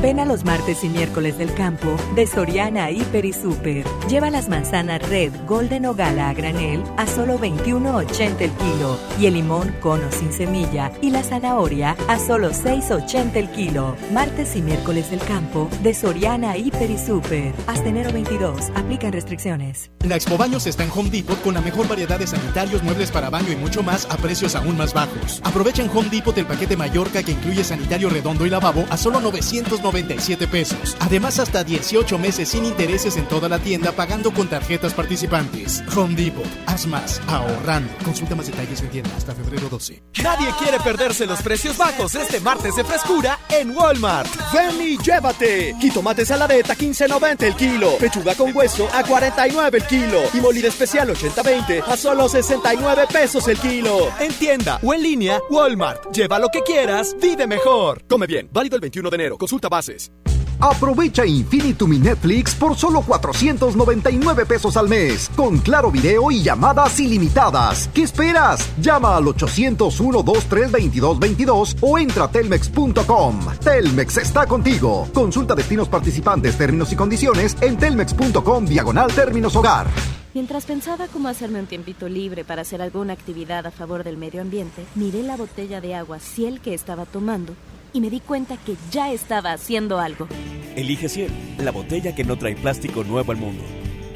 [0.00, 3.84] Ven a los martes y miércoles del campo de Soriana Hiper y Super.
[4.08, 9.26] Lleva las manzanas Red, Golden o Gala a granel a solo 21.80 el kilo y
[9.26, 13.94] el limón cono sin semilla y la zanahoria a solo 6.80 el kilo.
[14.12, 17.52] Martes y miércoles del campo de Soriana Hiper y Super.
[17.66, 18.70] Hasta enero 22.
[18.74, 19.90] Aplican restricciones.
[20.06, 23.28] La Expo Baños está en Home Depot con la mejor variedad de sanitarios, muebles para
[23.28, 25.42] baño y mucho más a precios aún más bajos.
[25.44, 29.20] Aprovecha en Home Depot el paquete Mallorca que incluye sanitario redondo y lavabo a solo
[29.20, 30.96] 990 297 pesos.
[31.00, 35.82] Además, hasta 18 meses sin intereses en toda la tienda pagando con tarjetas participantes.
[35.96, 37.92] Home Depot, haz más, ahorrando.
[38.04, 40.02] Consulta más detalles en tienda hasta febrero 12.
[40.22, 44.28] Nadie quiere perderse los precios bajos este martes de frescura en Walmart.
[44.52, 45.74] Ven y llévate.
[45.80, 47.96] Jitomate saladeta 15.90 el kilo.
[47.98, 50.20] Pechuga con hueso a 49 el kilo.
[50.34, 54.10] Y molida especial 80-20 a solo 69 pesos el kilo.
[54.20, 56.12] En tienda o en línea, Walmart.
[56.12, 58.04] Lleva lo que quieras, vive mejor.
[58.08, 58.48] Come bien.
[58.52, 59.38] Válido el 21 de enero.
[59.38, 60.12] Consulta bases.
[60.60, 67.00] Aprovecha Infinitum y Netflix por solo 499 pesos al mes, con claro video y llamadas
[67.00, 67.88] ilimitadas.
[67.94, 68.68] ¿Qué esperas?
[68.78, 73.40] Llama al 801-232222 o entra a telmex.com.
[73.64, 75.08] Telmex está contigo.
[75.14, 79.86] Consulta destinos participantes, términos y condiciones en telmex.com diagonal términos hogar.
[80.34, 84.42] Mientras pensaba cómo hacerme un tiempito libre para hacer alguna actividad a favor del medio
[84.42, 87.54] ambiente, miré la botella de agua Ciel que estaba tomando
[87.92, 90.28] y me di cuenta que ya estaba haciendo algo.
[90.76, 93.64] Elige Ciel, la botella que no trae plástico nuevo al mundo.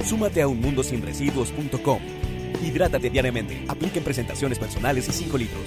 [0.05, 2.01] Súmate a unmundosinresiduos.com.
[2.63, 3.65] Hidrátate diariamente.
[3.69, 5.65] Apliquen presentaciones personales y 5 litros.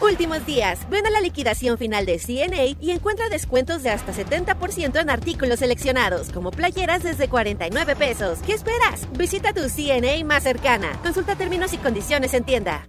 [0.00, 0.88] Últimos días.
[0.88, 5.58] Ven a la liquidación final de CNA y encuentra descuentos de hasta 70% en artículos
[5.58, 8.38] seleccionados, como playeras desde 49 pesos.
[8.46, 9.06] ¿Qué esperas?
[9.12, 10.98] Visita tu CNA más cercana.
[11.02, 12.88] Consulta términos y condiciones en tienda.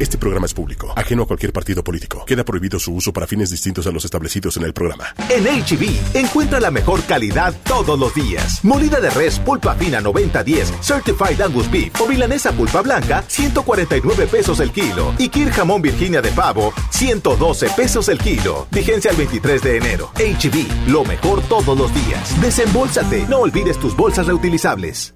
[0.00, 2.24] Este programa es público, ajeno a cualquier partido político.
[2.24, 5.14] Queda prohibido su uso para fines distintos a los establecidos en el programa.
[5.28, 8.64] En HB, encuentra la mejor calidad todos los días.
[8.64, 14.58] Molida de res pulpa fina 90-10, Certified Angus Beef o milanesa pulpa blanca, 149 pesos
[14.58, 15.14] el kilo.
[15.16, 18.66] Y Kir jamón Virginia de pavo, 112 pesos el kilo.
[18.72, 20.10] Vigencia el 23 de enero.
[20.16, 22.40] HB, lo mejor todos los días.
[22.40, 25.14] Desembolsate, no olvides tus bolsas reutilizables.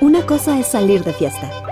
[0.00, 1.71] Una cosa es salir de fiesta.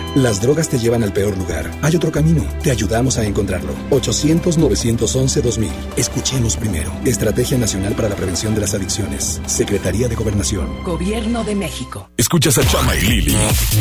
[0.15, 1.71] Las drogas te llevan al peor lugar.
[1.81, 2.43] Hay otro camino.
[2.61, 3.73] Te ayudamos a encontrarlo.
[3.91, 5.69] 800-911-2000.
[5.95, 6.91] Escuchemos primero.
[7.05, 9.41] Estrategia Nacional para la Prevención de las Adicciones.
[9.45, 10.83] Secretaría de Gobernación.
[10.83, 12.09] Gobierno de México.
[12.17, 13.37] Escuchas a Chama y Lili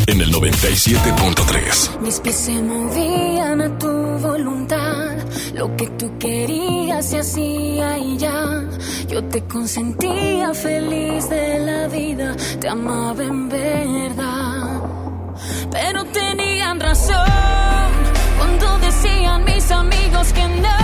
[0.06, 2.00] en el 97.3.
[2.00, 5.16] Mis pies se movían a tu voluntad.
[5.54, 8.68] Lo que tú querías se hacía y ya.
[9.08, 12.36] Yo te consentía feliz de la vida.
[12.60, 14.99] Te amaba en verdad.
[15.70, 17.88] Pero tenían razón
[18.38, 20.78] cuando decían mis amigos que no.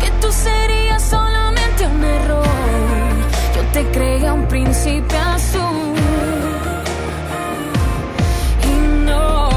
[0.00, 2.46] Que tú serías solamente un error.
[3.54, 5.94] Yo te creía un príncipe azul.
[8.70, 8.74] Y
[9.06, 9.48] no,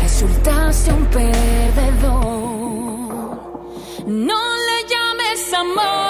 [0.00, 2.30] resultaste un perdedor.
[4.06, 6.09] No le llames amor,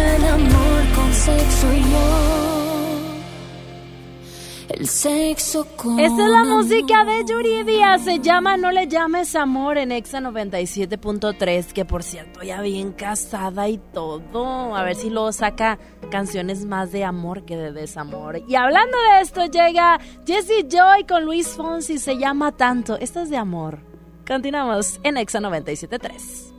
[0.00, 2.44] El amor con sexo y no.
[4.68, 6.00] El sexo con.
[6.00, 11.72] Esta es la música de Yuridia, se llama No le llames amor en Exa 97.3,
[11.72, 14.74] que por cierto ya bien casada y todo.
[14.74, 15.78] A ver si luego saca
[16.10, 18.42] canciones más de amor que de desamor.
[18.48, 22.98] Y hablando de esto, llega Jessie Joy con Luis Fonsi, se llama Tanto.
[22.98, 23.78] Esto es de amor.
[24.26, 26.53] Continuamos en Exa 97.3.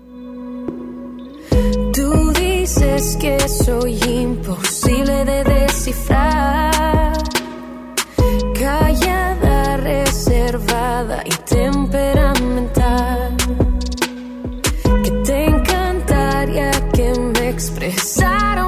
[2.66, 7.14] Dices que soy imposible de descifrar.
[8.60, 13.38] Callada, reservada y temperamental.
[15.04, 18.66] Que te encantaría que me expresara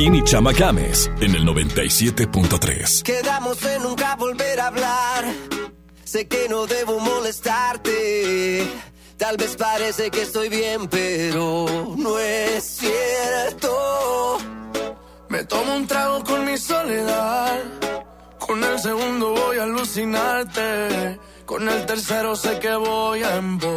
[0.00, 3.02] Marroquín y Chama Games en el 97.3.
[3.02, 5.24] Quedamos en nunca volver a hablar.
[6.04, 8.66] Sé que no debo molestarte.
[9.18, 14.38] Tal vez parece que estoy bien, pero no es cierto.
[15.28, 17.60] Me tomo un trago con mi soledad.
[18.38, 21.18] Con el segundo voy a alucinarte.
[21.44, 23.69] Con el tercero sé que voy a emborracharme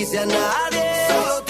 [0.00, 1.06] quise a nadie.
[1.08, 1.49] Solo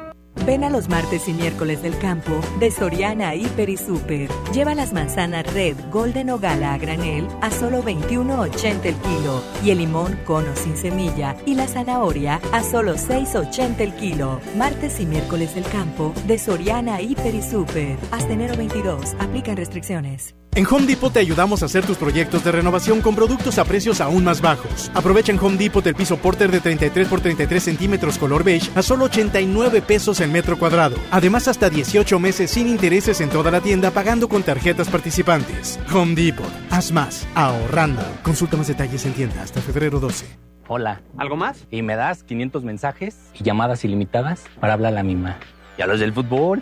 [0.45, 4.29] Ven a los martes y miércoles del campo de Soriana Hiper y Super.
[4.51, 9.69] Lleva las manzanas Red, Golden o Gala a granel a solo 21.80 el kilo y
[9.69, 14.41] el limón cono sin semilla y la zanahoria a solo 6.80 el kilo.
[14.57, 17.97] Martes y miércoles del campo de Soriana Hiper y Super.
[18.11, 19.15] Hasta enero 22.
[19.19, 20.35] Aplican restricciones.
[20.53, 24.01] En Home Depot te ayudamos a hacer tus proyectos de renovación con productos a precios
[24.01, 24.91] aún más bajos.
[24.93, 28.81] Aprovecha en Home Depot el piso Porter de 33 por 33 centímetros color beige a
[28.81, 30.97] solo 89 pesos el metro cuadrado.
[31.09, 35.79] Además, hasta 18 meses sin intereses en toda la tienda pagando con tarjetas participantes.
[35.93, 36.51] Home Depot.
[36.69, 37.25] Haz más.
[37.33, 38.03] Ahorrando.
[38.21, 40.25] Consulta más detalles en tienda hasta febrero 12.
[40.67, 41.01] Hola.
[41.17, 41.65] ¿Algo más?
[41.71, 45.37] Y me das 500 mensajes y llamadas ilimitadas para hablar a la misma.
[45.77, 46.61] ¿Y a los del fútbol?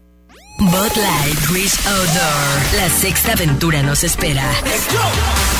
[0.60, 2.74] Bud Light Wish Outdoor.
[2.74, 4.42] La sexta aventura nos espera.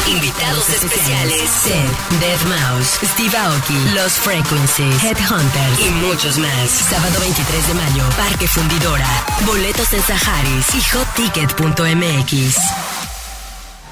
[0.09, 6.71] Invitados especiales: Seth, Dead Mouse, Steve Aoki, Los Frequencies, Headhunters y muchos más.
[6.91, 9.07] Sábado 23 de mayo, Parque Fundidora.
[9.47, 12.98] Boletos en Saharis y hotticket.mx.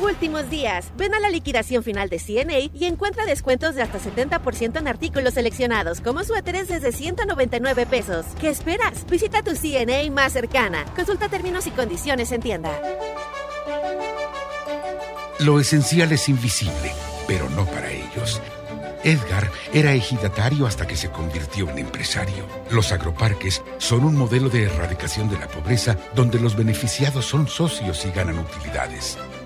[0.01, 0.93] Últimos días.
[0.99, 5.35] Ven a la liquidación final de CNA y encuentra descuentos de hasta 70% en artículos
[5.35, 8.27] seleccionados, como suéteres desde 199 pesos.
[8.39, 9.07] ¿Qué esperas?
[9.07, 10.85] Visita tu CNA más cercana.
[10.95, 12.79] Consulta términos y condiciones en tienda.
[15.39, 16.93] Lo esencial es invisible,
[17.27, 18.43] pero no para ellos.
[19.03, 22.45] Edgar era ejidatario hasta que se convirtió en empresario.
[22.71, 28.05] Los agroparques son un modelo de erradicación de la pobreza donde los beneficiados son socios
[28.05, 29.17] y ganan utilidades.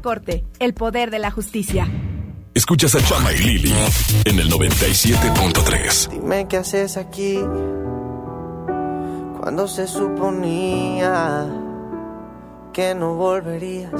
[0.00, 1.88] Corte, el poder de la justicia.
[2.54, 3.74] Escuchas a Chama y Lili
[4.24, 6.08] en el 97.3.
[6.08, 7.38] Dime qué haces aquí
[9.38, 11.46] cuando se suponía
[12.72, 13.92] que no volverías.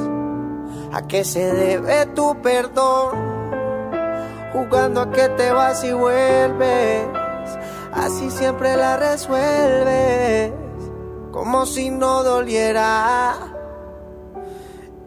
[0.93, 3.15] ¿A qué se debe tu perdón?
[4.53, 7.07] Jugando a que te vas y vuelves.
[7.93, 10.53] Así siempre la resuelves.
[11.31, 13.56] Como si no doliera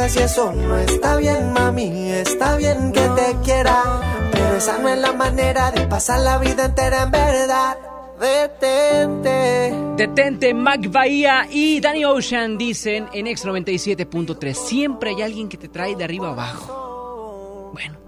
[0.00, 2.10] Utilizas y eso no está bien, mami.
[2.10, 6.66] Está bien que te quiera, pero esa no es la manera de pasar la vida
[6.66, 7.78] entera en verdad.
[8.20, 9.74] Detente.
[9.96, 14.54] Detente, Mac Bahía y Danny Ocean dicen en X97.3.
[14.54, 17.70] Siempre hay alguien que te trae de arriba abajo.
[17.72, 17.98] Bueno.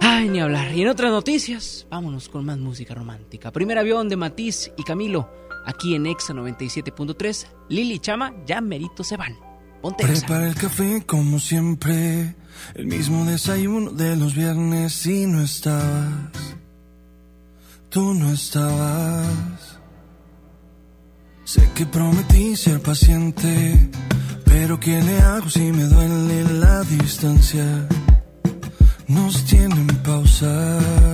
[0.00, 0.72] Ay, ni hablar.
[0.74, 3.50] Y en otras noticias, vámonos con más música romántica.
[3.52, 5.30] Primer avión de Matiz y Camilo,
[5.66, 7.46] aquí en Exa 97.3.
[7.68, 9.43] Lili Chama ya merito se van.
[9.84, 10.02] Ponte.
[10.02, 12.34] Prepara el café como siempre,
[12.74, 16.32] el mismo desayuno de los viernes y no estabas.
[17.90, 19.78] Tú no estabas.
[21.44, 23.90] Sé que prometí ser paciente,
[24.46, 27.86] pero ¿qué le hago si me duele la distancia?
[29.06, 31.13] Nos tienen pausa.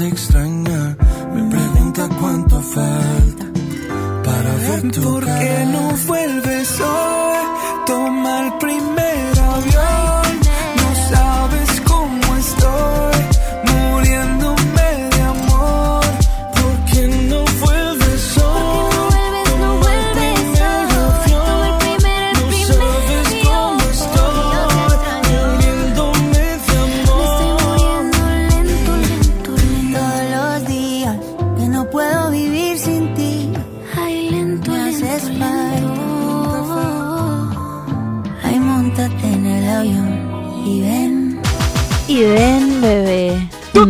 [0.00, 0.96] te extraña
[1.34, 3.44] me pregunta cuánto falta
[4.24, 5.64] para ver tu ¿Por qué cara.
[5.66, 7.09] no vuelves hoy?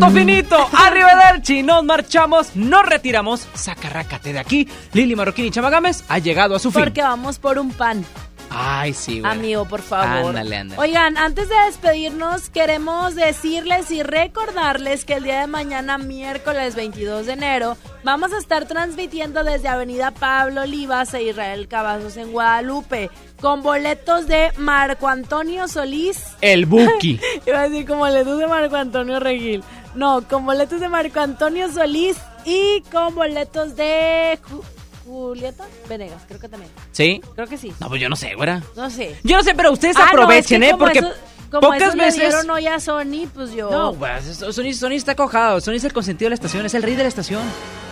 [0.00, 4.66] Tuto finito, arrivederci, nos marchamos, nos retiramos, sacarrácate de aquí.
[4.94, 6.84] Lili Marroquín y Chamagames ha llegado a su fin.
[6.84, 8.02] Porque vamos por un pan.
[8.48, 9.30] Ay, sí, güey.
[9.30, 10.30] Amigo, por favor.
[10.30, 10.80] Ándale, ándale.
[10.80, 17.26] Oigan, antes de despedirnos, queremos decirles y recordarles que el día de mañana, miércoles 22
[17.26, 23.10] de enero, vamos a estar transmitiendo desde Avenida Pablo Olivas e Israel Cavazos en Guadalupe,
[23.40, 26.20] con boletos de Marco Antonio Solís.
[26.40, 27.20] El Buki.
[27.46, 29.62] Iba a decir con boletos de Marco Antonio Regil.
[29.94, 34.62] No, con boletos de Marco Antonio Solís y con boletos de Ju-
[35.04, 36.70] Julieta Venegas, creo que también.
[36.92, 37.20] ¿Sí?
[37.34, 37.72] Creo que sí.
[37.80, 38.62] No, pues yo no sé, güera.
[38.76, 39.16] No sé.
[39.24, 40.78] Yo no sé, pero ustedes Ah, no, aprovechen, es que ¿eh?
[40.78, 41.12] Porque eso-
[41.50, 42.20] como pocas eso le veces...
[42.20, 43.70] dieron hoy a Sony, pues yo.
[43.70, 45.60] No, eso- Sony, Sony está cojado.
[45.60, 47.42] Sony es el consentido de la estación, es el rey de la estación.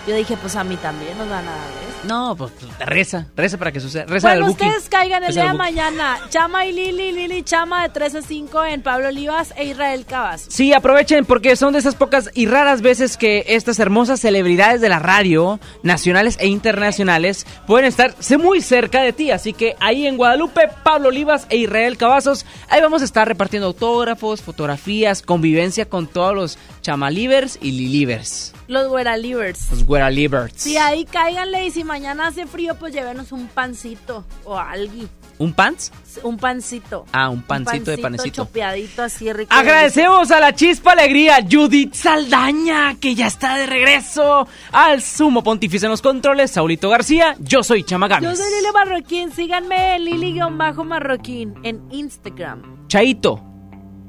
[0.09, 2.09] Yo dije, pues a mí también nos van a dar eso.
[2.09, 4.07] No, pues reza, reza para que suceda.
[4.07, 4.65] Reza Bueno, Buki.
[4.65, 6.19] ustedes caigan el Reza día de mañana.
[6.31, 10.55] Chama y Lili, Lili Chama de 3 a 5 en Pablo Olivas e Israel Cavazos.
[10.55, 14.89] Sí, aprovechen porque son de esas pocas y raras veces que estas hermosas celebridades de
[14.89, 19.31] la radio, nacionales e internacionales, pueden estar muy cerca de ti.
[19.31, 23.67] Así que ahí en Guadalupe, Pablo Olivas e Israel Cavazos, ahí vamos a estar repartiendo
[23.67, 29.71] autógrafos, fotografías, convivencia con todos los chamalivers y lilivers, Los Güeralivers.
[29.73, 30.55] los güeralivers.
[30.57, 35.05] Sí, ahí cáiganle y si mañana hace frío, pues llévenos un pancito o algo.
[35.37, 35.93] ¿Un pants?
[36.23, 37.05] Un pancito.
[37.13, 38.45] Ah, un pancito de panecito.
[38.45, 39.53] chopeadito así rico.
[39.55, 45.85] Agradecemos a la chispa alegría Judith Saldaña, que ya está de regreso al sumo pontífice
[45.85, 48.31] en los controles, Saulito García, yo soy Chamagames.
[48.31, 49.31] Yo soy Lili Marroquín.
[49.31, 52.89] Síganme Lili-Marroquín en Instagram.
[52.89, 53.45] Chaito.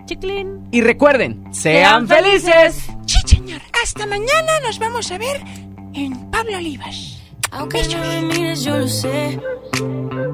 [0.09, 0.67] Chiclin.
[0.71, 2.87] Y recuerden, sean felices.
[3.05, 3.61] Sí, señor.
[3.83, 5.39] Hasta mañana nos vamos a ver
[5.93, 7.21] en Pablo Olivas.
[7.51, 9.39] Aunque no me mires, yo lo sé.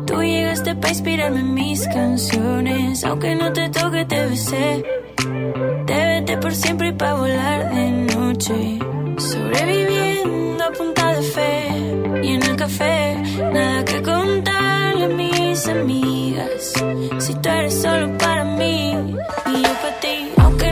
[0.07, 3.03] Tú llegaste para inspirarme en mis canciones.
[3.03, 4.85] Aunque no te toque, te besé.
[5.87, 8.79] Te vete por siempre y para volar de noche.
[9.17, 11.67] Sobreviviendo a punta de fe.
[12.23, 13.17] Y en el café,
[13.51, 16.73] nada que contarle a mis amigas.
[17.19, 19.15] Si tú eres solo para mí
[19.55, 20.31] y yo para ti.
[20.37, 20.71] Aunque